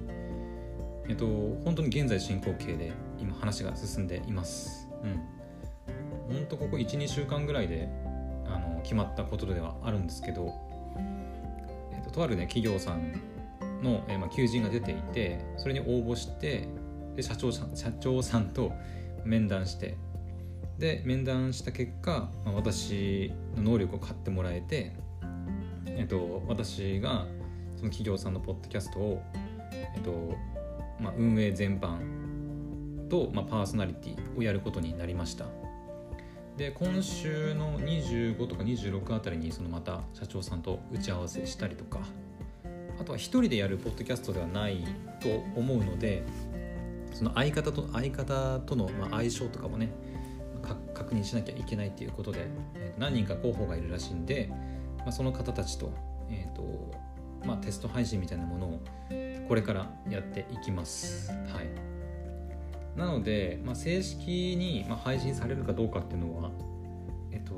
[1.07, 1.25] えっと
[1.63, 4.87] 本当に現在進行形で今話が進んでいます。
[5.03, 6.35] うん。
[6.35, 7.89] 本当ここ12週間ぐらいで
[8.45, 10.53] あの決まったことではあるんですけど、
[11.91, 13.19] えっと、とあるね企業さん
[13.81, 16.67] の、えー、まあ、求人が出ていてそれに応募して
[17.15, 18.71] で社長さん社長さんと
[19.25, 19.97] 面談して
[20.77, 24.93] で面談した結果、まあ、私の能力を買ってもらえて、
[25.87, 27.25] えっと、私が
[27.75, 29.21] その企業さんのポッドキャストを、
[29.71, 30.35] えっと
[30.99, 35.45] まあ、運営全般と、まあ、パーソナリティをやることになりました。
[36.55, 42.01] で今週の25とか26あたりにそのまた社長さんと打ち合わせしたりとか
[42.99, 44.83] あとは一人でやるポッドキャストではない
[45.19, 46.23] と思うので
[47.13, 49.89] その相方と相方との相性とかもね
[50.93, 52.47] 確認しなきゃいけないっていうことで、
[52.97, 54.49] 何人か候補がいるらしいんで、
[54.99, 55.91] まあ、その方たちと,、
[56.29, 56.91] えーと
[57.45, 58.79] まあ、テスト配信みたいなものを
[59.47, 61.31] これからやっていきます。
[61.31, 66.51] はい、なので、まあ、正式に配信されるかどうかっていうのは
[67.31, 67.53] えっと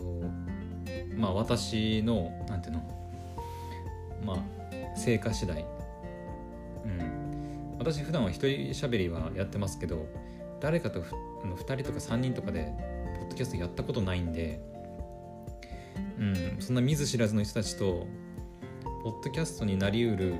[1.18, 2.84] まあ私のなんていうの
[4.24, 4.61] まあ
[5.04, 5.66] 成果次第。
[6.86, 7.22] うん。
[7.82, 10.06] 私普段は一人喋りはやってますけど
[10.60, 12.72] 誰かと2人とか3人とかで
[13.20, 14.62] ポッドキャストやったことないんで
[16.20, 18.06] うんそんな見ず知らずの人たちと
[19.04, 20.36] ポッドキャストになりうる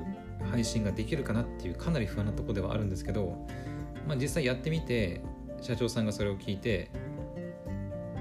[0.52, 3.44] 配信ができるかなっていうかなり不安なとこではあるんですけど、
[4.06, 5.20] まあ、実際やってみて
[5.60, 6.90] 社長さんがそれを聞いて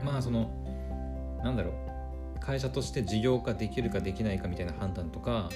[0.03, 0.49] まあその
[1.43, 5.49] なんだろう会社として事業化できるかできないかみたいな判断とか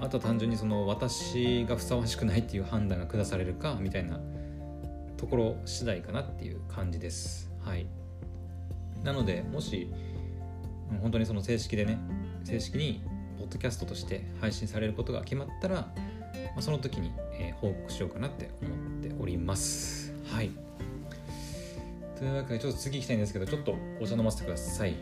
[0.00, 4.20] あとは単純にその私がふさわしくないっていう判断が下されるかみたいな
[5.16, 7.50] ところ次第かなっていう感じです。
[7.64, 7.86] はい、
[9.02, 9.90] なのでもし
[11.02, 11.98] 本当にその正式でね
[12.44, 13.02] 正式に
[13.38, 15.92] ポッドキャストとして配信されることが決まったら、ま
[16.58, 20.14] あ、その時に、えー、報告しようかなって思っております。
[20.32, 20.50] はい。
[22.16, 24.94] というわけでちょっと次行きたいんですけどちょっとお茶飲ませてください。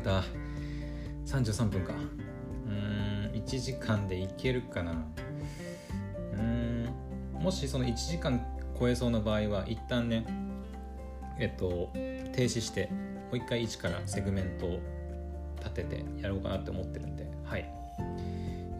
[0.00, 0.24] れた。
[1.26, 1.92] 33分か。
[2.66, 4.92] うん、1時間でいけるかな。
[6.32, 6.88] うん、
[7.40, 8.44] もしその1時間
[8.78, 10.24] 超えそうな場合は一旦ね
[11.38, 14.80] えっと停止してもう一回一からセグメントを
[15.58, 17.70] 立ててやろうかなって思ってるんではい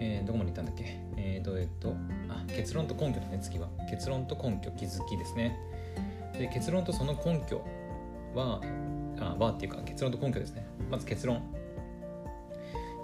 [0.02, 0.98] えー、どこまで行ったんだっけ？
[1.18, 1.94] えっ、ー、とえっ、と
[2.30, 5.58] あ結論と根拠だね次は結論と根拠気づきですね
[6.32, 7.62] で結論とその根拠
[8.34, 8.62] は
[9.20, 10.66] あはっていうか結論と根拠ですね。
[10.90, 11.42] まず結論。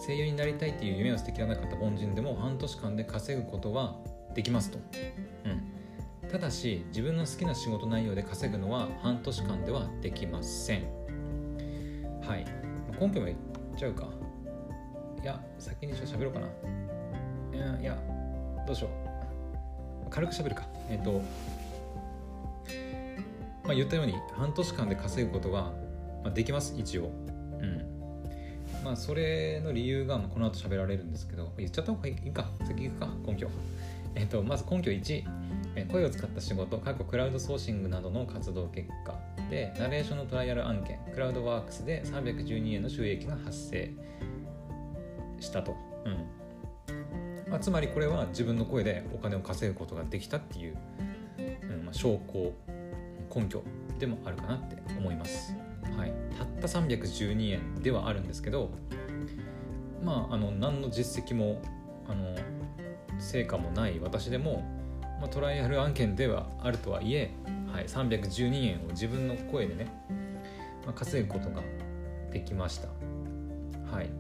[0.04, 3.96] 声優になりたいっていう夢を捨てきらなかった凡人でも半年間で稼ぐことは
[4.34, 4.78] できますと。
[5.44, 5.48] う
[6.26, 6.28] ん。
[6.28, 10.84] ただし自分の好きな仕事内容で稼ぐのは半年間ではできません。
[12.22, 12.44] はい。
[13.00, 13.38] 根拠も言っ
[13.76, 14.08] ちゃうか。
[15.22, 16.46] いや先にちょっと喋ろうかな。
[16.46, 17.98] いやいや
[18.66, 18.88] どうしよ
[20.06, 20.10] う。
[20.10, 20.66] 軽く喋るか。
[20.88, 21.22] えっ、ー、と
[23.64, 25.72] まあ言ったように半年間で稼ぐことは、
[26.22, 27.10] まあ、できます一応。
[27.60, 27.82] うん。
[28.84, 32.50] まあそれの理由が、まあ、この後喋られるんですけど言っちゃった方がいいか。
[32.64, 33.48] 先行くか根拠
[34.14, 35.24] えっ、とまず根拠1
[35.92, 36.78] 声を使った仕事。
[36.78, 39.18] 過去クラウドソーシングなどの活動結果。
[39.50, 40.98] でナレーションのトライアル案件。
[41.12, 43.92] クラウドワークスで312円の収益が発生。
[45.40, 47.50] したと、うん。
[47.50, 50.76] まあ、つまりこれは自分の声でお金を稼ぐことができたっていう、
[51.38, 52.52] うんまあ、証拠
[53.34, 53.62] 根拠
[53.98, 55.54] でもあるかなって思います、
[56.56, 58.70] った312円ではあるんですけど
[60.02, 61.62] まああの何の実績も
[62.08, 62.34] あの
[63.18, 64.64] 成果もない私でも
[65.20, 67.30] まあ、トライアル案件ではあるとはいえ、
[67.72, 69.86] はい、312円を自分の声でね、
[70.84, 71.62] まあ、稼ぐことが
[72.30, 72.88] できました。
[73.90, 74.10] はい、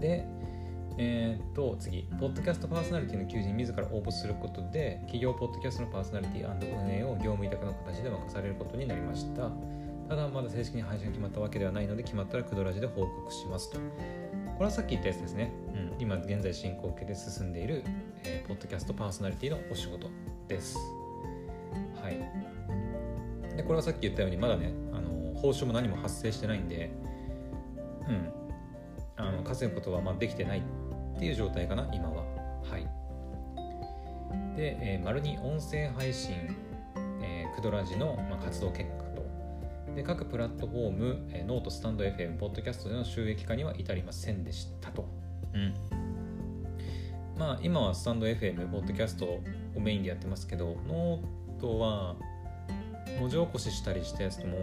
[0.00, 0.24] で、
[0.96, 9.50] えー、っと次、ポッドキャストパーソナリティの求人に自ら応募することで、企業ポッドキャストのパーソナリティ運営を業務委託の形で任されることになりました。
[10.08, 13.78] ただ、まだ正式に配信が決まったわけではないので、決まったらクドラジで報告しますと。
[13.78, 15.52] これはさっき言ったやつですね。
[15.74, 17.82] うん、今現在進行形で進んでいる、
[18.24, 20.08] えー、ポッドキャストパーソナリティのお仕事
[20.46, 20.78] です。
[22.00, 22.18] はい。
[23.56, 26.92] で、これはさっき言ったように、まだね、あの報酬も何も発生してないんで、
[28.08, 28.32] うん、
[29.16, 32.24] あの稼ぐことはまあできてないっていう状態かな、今は。
[32.62, 32.82] はい。
[34.56, 36.34] で、えー、丸に音声配信、
[37.22, 39.03] えー、クドラジの、まあ、活動結果
[39.94, 45.08] で各プラットフォーム、えノート、スタンド FM、ポッドキャストでの収益化には至りませんでしたと。
[45.54, 45.74] うん。
[47.38, 49.40] まあ今はスタンド FM、ポッドキャストを
[49.80, 52.16] メインでやってますけど、ノートは
[53.20, 54.58] 文字起こししたりしたやつとも、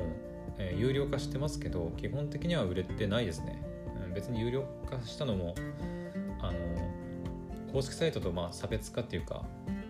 [0.58, 3.64] えー、有料化してますけど、基本的には売れてないですね。
[4.06, 5.56] うん、別に有料化したのも、
[6.42, 9.46] あの、公式サイトとまあ差別化っていうか、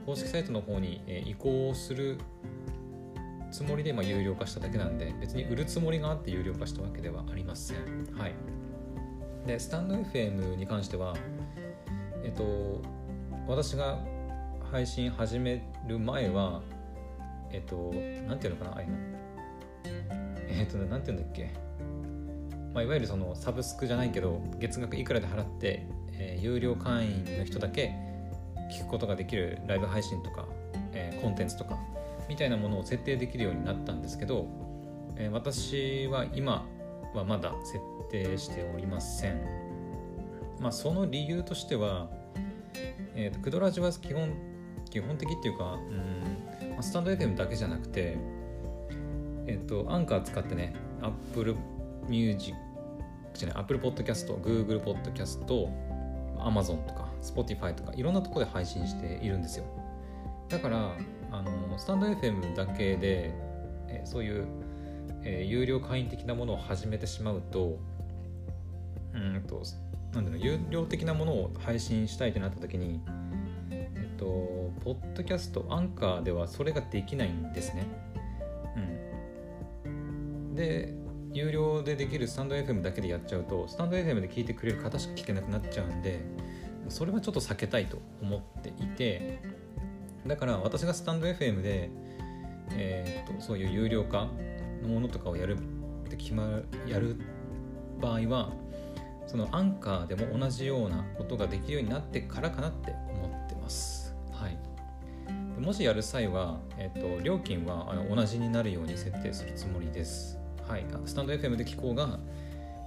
[0.06, 2.20] 公式サイトの方に移行する
[3.52, 7.78] つもりでまあ有料化しただけなんで別に売るつもりがあって有料化したわけではありません。
[8.18, 8.34] はい。
[9.46, 11.16] でスタンド FM に関しては
[12.24, 12.82] えっと
[13.48, 14.00] 私が
[14.72, 16.62] 配信始める前は
[17.52, 17.92] えっと
[18.28, 18.96] なんていうのかなああいうの
[20.48, 21.54] えっとなんていうんだっけ。
[22.74, 27.94] まあ、いわゆるそのサブスクじゃないけど月額いくらで払って、えー、有料会員の人だけ
[28.72, 30.48] 聞くことができるライブ配信とか、
[30.94, 31.78] えー、コンテンツとか
[32.32, 34.48] みたいなものを設定できるようになったんですけど、
[35.18, 36.66] えー、私は今
[37.14, 39.42] はまだ設定しておりません。
[40.62, 42.10] まあ、その理由としては、
[43.16, 44.32] えーと、クドラジは基本
[44.90, 48.16] 基本的っていうか、うんまあ、スタンド FM だけじゃなくて、
[49.46, 51.58] えっ、ー、と、アンカー使ってね、Apple
[52.08, 52.56] Music
[53.34, 55.46] じゃない、Apple Podcast、Google Podcast、
[56.38, 59.66] Amazon とか Spotify とかいろんなところで配信しているんですよ。
[60.48, 60.96] だから
[61.32, 61.52] あの
[61.82, 63.34] スタンド FM だけで、
[63.88, 64.46] え、そういう、
[65.24, 67.80] え、有料会員的なものを始めてしまうと
[69.16, 69.64] うんと
[70.14, 73.02] なんだろう有料的なものを配信したいってなった時に
[73.72, 74.26] えっと
[74.84, 77.88] ポッドキャストアンカーではそれができないんですね。
[79.84, 80.94] うん、で
[81.34, 86.20] 有料でできるスタンド FM だけでやっちゃうとスタンド FM で聞いてくれる方しか聞けなくなっちゃうんで
[86.90, 89.40] それはちょっと避けたいと思っていて
[90.26, 91.90] だから私がスタンド FM で、
[92.72, 94.28] えー、っとそういう有料化
[94.82, 95.62] のものとかをやるっ
[96.10, 97.18] て決まるやる
[98.00, 98.52] 場合は
[99.28, 104.14] そのアンカーでも同じようなことができるようになってからかなって思ってます。
[104.32, 104.58] はい、
[105.60, 110.38] もしやる際は、えー、っと料金はあの同じになるように設定するつもりです。
[110.68, 112.20] はい、スタンド FM で聞こうが、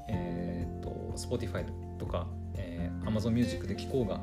[0.08, 1.64] えー、っと Spotify
[1.98, 2.26] とか、
[2.56, 4.20] えー、Amazon Music で聞こうが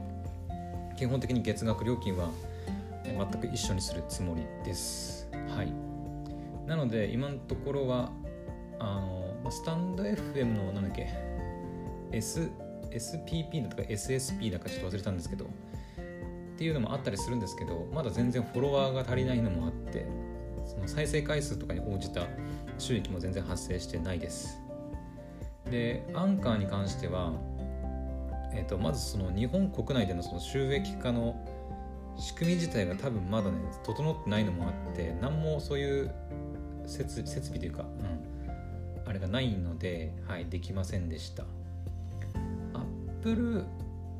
[0.98, 2.30] 基本的に月額料金は
[3.04, 5.30] 全く一緒にするつもりです。
[5.56, 5.74] はい。
[6.68, 8.12] なので、今のところは、
[8.80, 9.00] あ
[9.44, 11.10] の、スタンド FM の、なんだっけ、
[12.12, 12.50] S、
[12.92, 15.48] SPP だとか SSP だかちょっと忘れたんですけど、っ
[16.58, 20.06] ていうのもあったりするんですけど、まだ全然フォロワーが足りないのもあって、
[20.66, 22.28] その再生回数とかに応じた
[22.78, 24.60] 収益も全然発生してないです。
[25.70, 27.34] で、アンカーに関しては、
[28.54, 31.36] えー、とまずその日本国内でのその収益化の
[32.18, 36.12] 仕組み自体が多分まだね整ってないのもあって何もそういう
[36.86, 41.46] 設設備というか、うん、あれがないので、はい、できませんでした。
[43.22, 43.64] Apple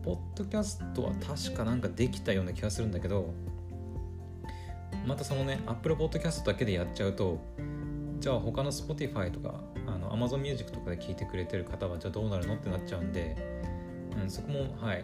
[0.04, 3.34] Podcast は確かなんかできたような気がするんだけど
[5.06, 7.40] またそのね Apple Podcast だけでやっちゃうと
[8.20, 13.36] じゃあ他の Spotify とかあの Amazon Music とかで聞いてくれてる方はじゃあどうなるのってなっちゃうんで、
[14.22, 15.04] うん、そこもはい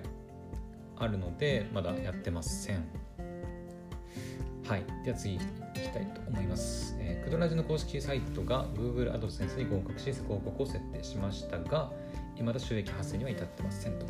[1.00, 2.86] あるのでまだやってません。
[4.68, 4.84] はい。
[5.06, 5.40] では次い
[5.74, 11.92] きたいと思います、えー、クドラジの公式サイトが Google AdSense に合格し広告を設定しましたが
[12.36, 14.06] 未だ収益発生には至ってませんと。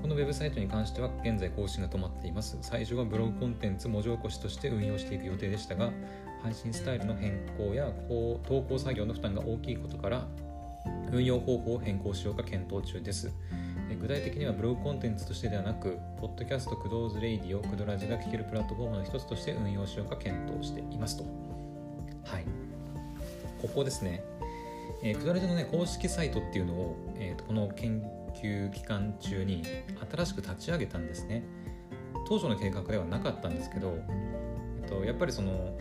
[0.00, 2.58] このウェブサイトに関しては現在更新が止まっています。
[2.60, 5.90] 最初はブログコンテンツ文字起こしとして運用していく予定でしたが
[6.42, 10.26] 配信スタイルの変更や投稿作業の負担が大きいことから
[11.10, 13.30] 運用方法を変更しようか検討中です。
[14.00, 21.24] 具体的にはブログコンテンツとしてではなく、ポッドキャスト、クドーズレイディオ、クドラジが聴けるプラットフォームの一つとして運用しようか検討していますと。
[22.24, 22.44] はい。
[23.60, 24.24] ここですね。
[25.02, 28.02] えー、クドラジのね、公式サイトっていうのを、えーと、この研
[28.34, 29.62] 究期間中に
[30.10, 31.44] 新しく立ち上げたんですね。
[32.26, 33.98] 当初の計画ではなかったんですけど、
[34.82, 35.76] えっと、やっぱりその、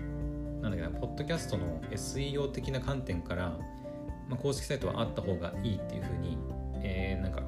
[0.62, 3.58] なんだっけな、ポッドキャストの SEO 的な観点から、
[4.28, 6.38] まあ、公式サイトはあった方がいいっていうふうに、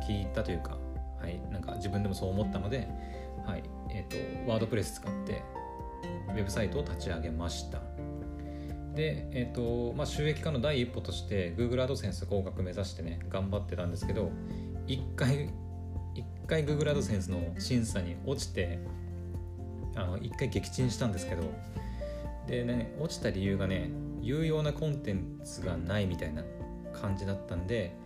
[0.08, 0.78] 聞いたというか
[1.26, 2.88] はい、なんか自分でもそう思ったので、
[3.46, 5.44] はいえーと、ワードプレス使って
[6.30, 7.80] ウェブサイトを立ち上げました。
[8.94, 14.32] で、えーとまあ、収益化の第一歩として Google AdSense 合格目指してね頑張ってたんですけど
[14.88, 15.50] 1回
[16.16, 18.80] 1回 Google AdSense の審査に落ちて
[19.96, 21.44] あの1回撃沈したんですけど
[22.48, 23.90] でね落ちた理由がね
[24.22, 26.44] 有用なコンテンツがないみたいな
[26.94, 27.98] 感じだったんで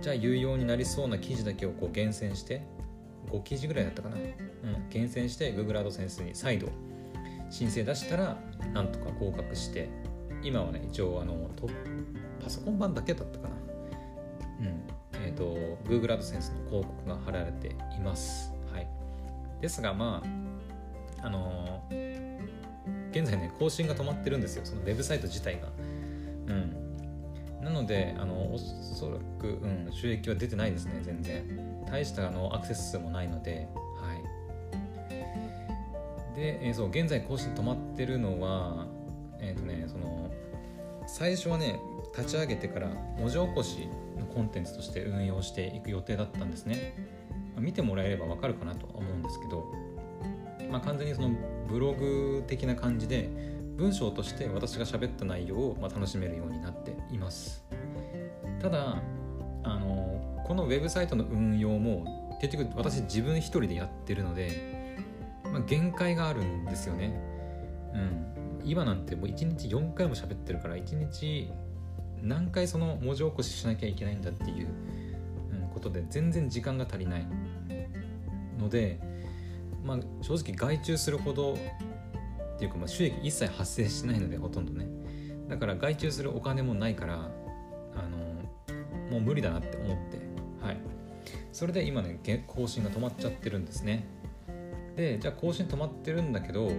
[0.00, 2.62] じゃあ有用になりそうな記事だけをこう厳選して
[3.30, 6.68] 5記事ぐらいだったかな、うん、厳選して Google AdSense に再度
[7.50, 8.36] 申請出したら
[8.72, 9.88] なんとか合格して
[10.42, 11.50] 今はね一応あの
[12.42, 13.54] パソコン版だけだったかな。
[14.60, 14.66] うん。
[15.26, 18.52] えっ、ー、と Google AdSense の広告が貼られています。
[18.72, 18.88] はい。
[19.60, 20.22] ですがま
[21.20, 22.40] ああのー、
[23.10, 24.64] 現在ね更新が止まってるんですよ。
[24.64, 25.68] そのウェブサイト自体が。
[26.46, 26.79] うん。
[27.62, 31.70] なのであのおそらく、うん、収益は出てないですね全然。
[31.90, 34.22] 大したあのアクセス数もないのではい。
[36.36, 38.86] で、えー、そう現在更新止まってるのは
[39.40, 40.30] えっ、ー、とねその
[41.06, 41.80] 最初はね
[42.16, 42.88] 立ち上げてから
[43.18, 43.88] 文字起こし
[44.18, 46.94] のコンテンツとして運用していく予定だったんですね、
[47.56, 49.64] ま、見てもらえればわかるかなとは思うんですけど、
[50.70, 51.30] まあ、完全にその
[51.68, 53.30] ブログ的な感じで
[53.80, 57.64] 文章として私が喋った内容をま楽しめるようになっています。
[58.60, 59.02] ただ
[59.62, 64.98] あのこのウェブサイトの運用も結局私自分一人でやってるので、
[65.44, 67.18] まあ、限界があるんですよね。
[67.94, 68.60] うん。
[68.66, 71.50] 今なんてもう1日4回も喋ってるから1日
[72.22, 74.68] 何回その文字起こししなきゃいけないんだっていう、
[75.52, 77.26] うん、ことで全然時間が足りない
[78.58, 79.00] ので、
[79.82, 81.56] まあ、正直外注するほど
[82.60, 84.86] っていうかまあ収益一切発生しないのでほとんどね。
[85.48, 87.18] だから外注するお金もないからあ
[88.02, 88.18] の
[89.10, 90.18] もう無理だなって思って。
[90.62, 90.76] はい。
[91.52, 94.06] それで今ね更新が止まっちゃってるんですね。
[94.94, 96.70] でじゃあ更新止まってるんだけど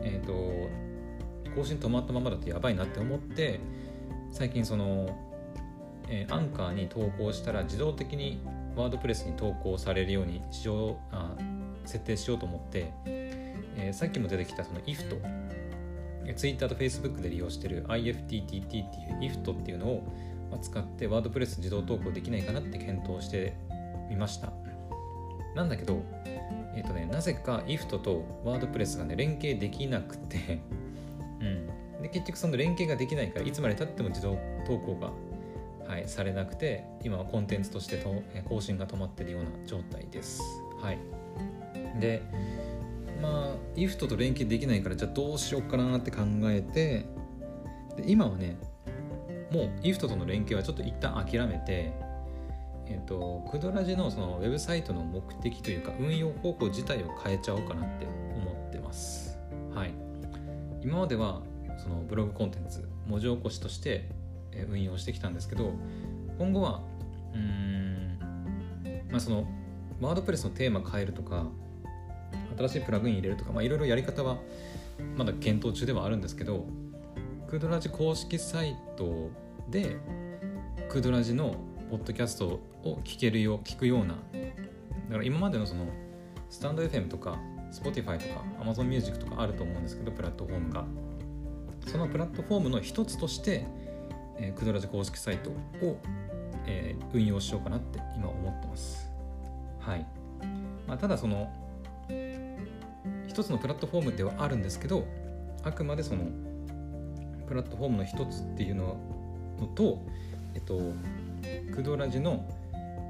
[0.00, 0.70] えっ、ー、と
[1.54, 3.60] 更新止まったままだとやばいなって思って
[4.30, 5.14] 最近その、
[6.08, 8.40] えー、アンカーに投稿したら自動的に
[8.74, 11.36] ワードプレスに投稿されるようにしようあ
[11.84, 12.90] 設定しようと思って
[13.76, 15.16] えー、さっきも出てきたその IF と
[16.36, 20.02] Twitter と Facebook で利用している IFTTT っていう IFT っていうのを
[20.60, 23.54] 使ってワードプレス自動投稿できないかなって検討して
[24.08, 24.52] みました。
[25.54, 26.02] なんだけど
[26.74, 30.60] えっ、ー、とねなぜか IFT とワードプレスがね連携できなくて
[31.40, 32.02] うん。
[32.02, 35.12] で結局その連携ができないからいつまでたっても自動投稿が
[35.92, 40.40] はい、されなくて今はコンテンツとしてと更新が止まってるような状態です。
[40.80, 40.98] はい、
[42.00, 42.22] で
[43.22, 47.06] まあ IFT と連携できないからじゃあどうしようかなって考えて
[47.96, 48.58] で今はね
[49.50, 51.92] もう IFT との連携はちょっと一旦諦めて
[52.86, 59.38] えっ、とクドラジのそのウェブサイトの目的というか運用方法自体を変えちゃおうかなって思ってます。
[59.72, 59.94] はい。
[60.82, 61.42] 今までは
[61.78, 64.08] そのブログコンテンツ文字起こしとして
[64.68, 65.72] 運用してきたんですけど
[66.38, 66.82] 今後は
[67.34, 68.18] うん
[69.10, 69.46] まあその
[70.00, 71.46] ワードプレスのテーマ変えるとか
[72.68, 74.38] 新しいプラグイン入れるとか、まあ、いろいろやり方は
[75.16, 76.66] まだ検討中ではあるんですけど
[77.48, 79.30] クドラジ公式サイト
[79.68, 79.96] で
[80.88, 81.56] クドラジの
[81.90, 84.18] ポッドキャストを聞けるよ聞くようなだ
[85.10, 85.86] から今までのその
[86.48, 87.38] スタンド FM とか
[87.72, 90.84] Spotify とか Amazon Music とかあると思うんですけどプラットフォームが。
[91.86, 93.66] そのプラットフォームの一つとして、
[94.38, 96.00] えー、クドラジ公式サイトを、
[96.66, 99.10] えー、運用しようかなって今思ってます。
[99.80, 100.06] はい、
[100.86, 101.52] まあ、ただその
[103.32, 105.06] 一つのプラットフォームではあるんですけど
[105.64, 106.26] あくまでその
[107.48, 108.98] プラットフォームの一つっていうの
[109.74, 110.02] と、
[110.54, 110.78] えっと、
[111.74, 112.46] クドラジの、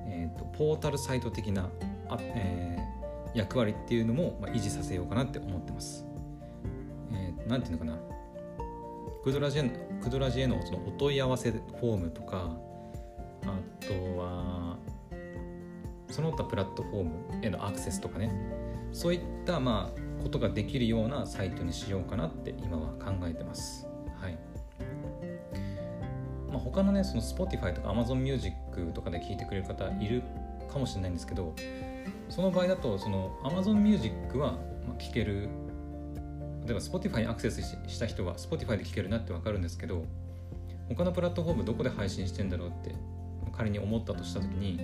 [0.06, 1.68] えっと、ポータルサイト的な
[2.08, 6.04] あ、えー、役割っていうのも、まあ、維持させようかなって思ってます。
[7.12, 7.98] えー、なんていうのかな
[9.24, 9.70] クドラジへ
[10.02, 12.56] クドラジへのそのお問い合わせフォームとか
[13.42, 14.76] あとは
[16.10, 17.04] その他プラットフォー
[17.40, 18.30] ムへのアクセスとかね
[18.92, 23.86] そういったまあことができるようなサイトにしようかなって今は考えてます。
[24.20, 24.38] はい
[26.48, 28.54] まあ、他のねその Spotify とか Amazon Music
[28.94, 30.22] とかで聞いてくれる方いる
[30.70, 31.54] かもしれないんですけど
[32.28, 34.58] その場合だとその Amazon Music は
[34.98, 35.48] 聞ける
[36.64, 40.04] 例えば Spotify にアクセスした人は Spotify で聞けるなって分かるんですけど
[40.88, 42.94] 他のプラットフォームどこで配信してんだろうって
[43.52, 44.80] 仮に思ったとした時に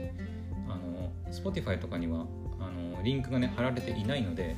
[0.68, 2.26] あの Spotify とかには
[2.60, 4.56] あのリンクがね貼られていないので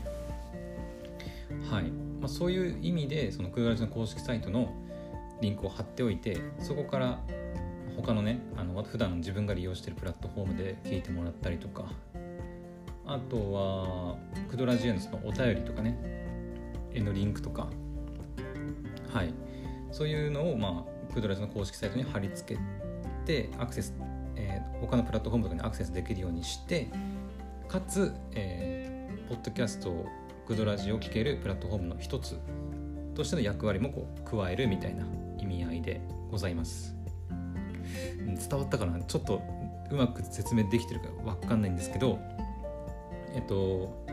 [1.70, 1.84] はい。
[2.20, 4.74] まあ、そういう意味でそのクーラジの公式サイトの
[5.40, 7.20] リンクを貼っておいてそこから
[7.96, 11.84] 他のねあの普段自分が利用しているプラットフォームで聞いてもらったりとか
[13.06, 14.16] あとは
[14.50, 15.98] クドラジエのそのお便りとかね
[16.92, 17.68] 絵のリンクとか
[19.12, 19.32] はい。
[19.90, 22.60] そういうのをまあクドラジの公式サイトに貼り付け
[23.26, 23.94] てアクセス、
[24.36, 26.88] えー、他のプラットフォームとかにアクセスできるようにして
[27.66, 30.06] かつ、えー、ポッドキャストを
[30.50, 32.36] クドラジを聴けるプラットフォームの一つ
[33.14, 35.06] としての役割もこう加えるみたいな
[35.38, 36.96] 意味合いでございます。
[38.26, 38.98] 伝わったかな？
[39.04, 39.40] ちょっと
[39.92, 42.18] うまく説明できてるか分かんないんですけど
[43.32, 44.04] えっと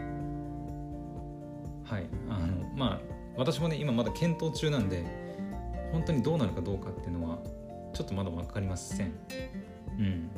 [1.86, 5.04] はいあのまあ私もね今まだ検討中なんで
[5.92, 7.40] 本当にどうなるかどうかっていうのは
[7.96, 9.12] ちょっとまだ分かりません。
[9.98, 10.30] うん。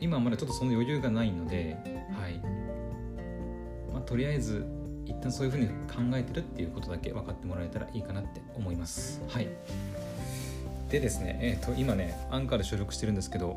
[0.00, 1.76] 今はまだちょっとその余裕がないので
[2.20, 2.40] はい。
[3.92, 4.66] まあとりあえず
[5.06, 9.22] 一旦そういうふうに考えてるっていうことだけ分かってもらえたらいいかなって思います。
[9.28, 9.48] はい。
[10.90, 13.56] でですね、えー、と今ねアンカーで収録してるんですけど、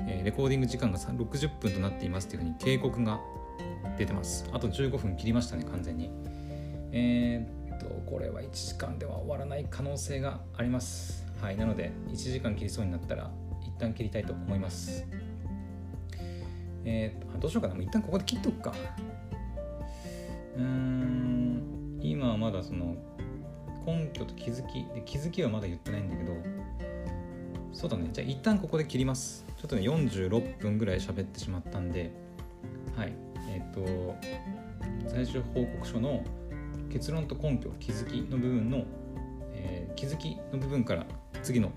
[0.00, 3.20] えー、レコーディング時間が60分となっていますっていうふうに警告が
[3.96, 4.48] 出てます。
[4.52, 6.10] あと15分切りましたね完全に。
[6.90, 11.26] えー、っとこれは1時間では終わらない可能性があります。
[11.40, 13.30] はいなので1時間切りそうになったら
[13.62, 15.06] 一旦切りたいと思います。
[16.84, 17.74] えー、どうしようかな。
[17.74, 18.74] もう一旦ここで切っとくか。
[20.58, 21.98] うん。
[22.02, 22.96] 今はまだその
[23.86, 26.36] 根拠と気づきで気づきはまだ言ってないんだけど
[27.72, 28.08] そうだね。
[28.12, 29.46] じゃあ一旦ここで切ります。
[29.56, 32.10] ちょっとね46分ぐらい喋ってしまったんで
[32.96, 33.12] はい。
[33.48, 34.16] えっ、ー、と
[35.06, 36.24] 最終報告書の
[36.90, 38.84] 結論と根拠気づきの部分の、
[39.52, 41.06] えー、気づきの部分から
[41.42, 41.70] 次の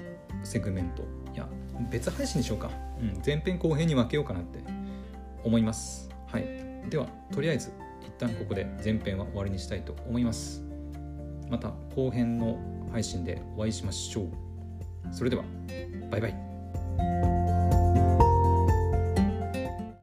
[0.43, 1.03] セグメント。
[1.33, 1.47] いや
[1.89, 2.69] 別配信にしようか、
[2.99, 4.59] うん、前編後編に分けようかなって
[5.43, 6.09] 思います。
[6.27, 6.45] はい。
[6.89, 7.80] ではとりあえず。
[8.21, 10.63] 旦ここで前編は終わりにしたいと思います。
[11.49, 12.57] また後編の
[12.91, 14.27] 配信でお会いしましょう。
[15.11, 15.43] それでは
[16.09, 17.40] バイバイ。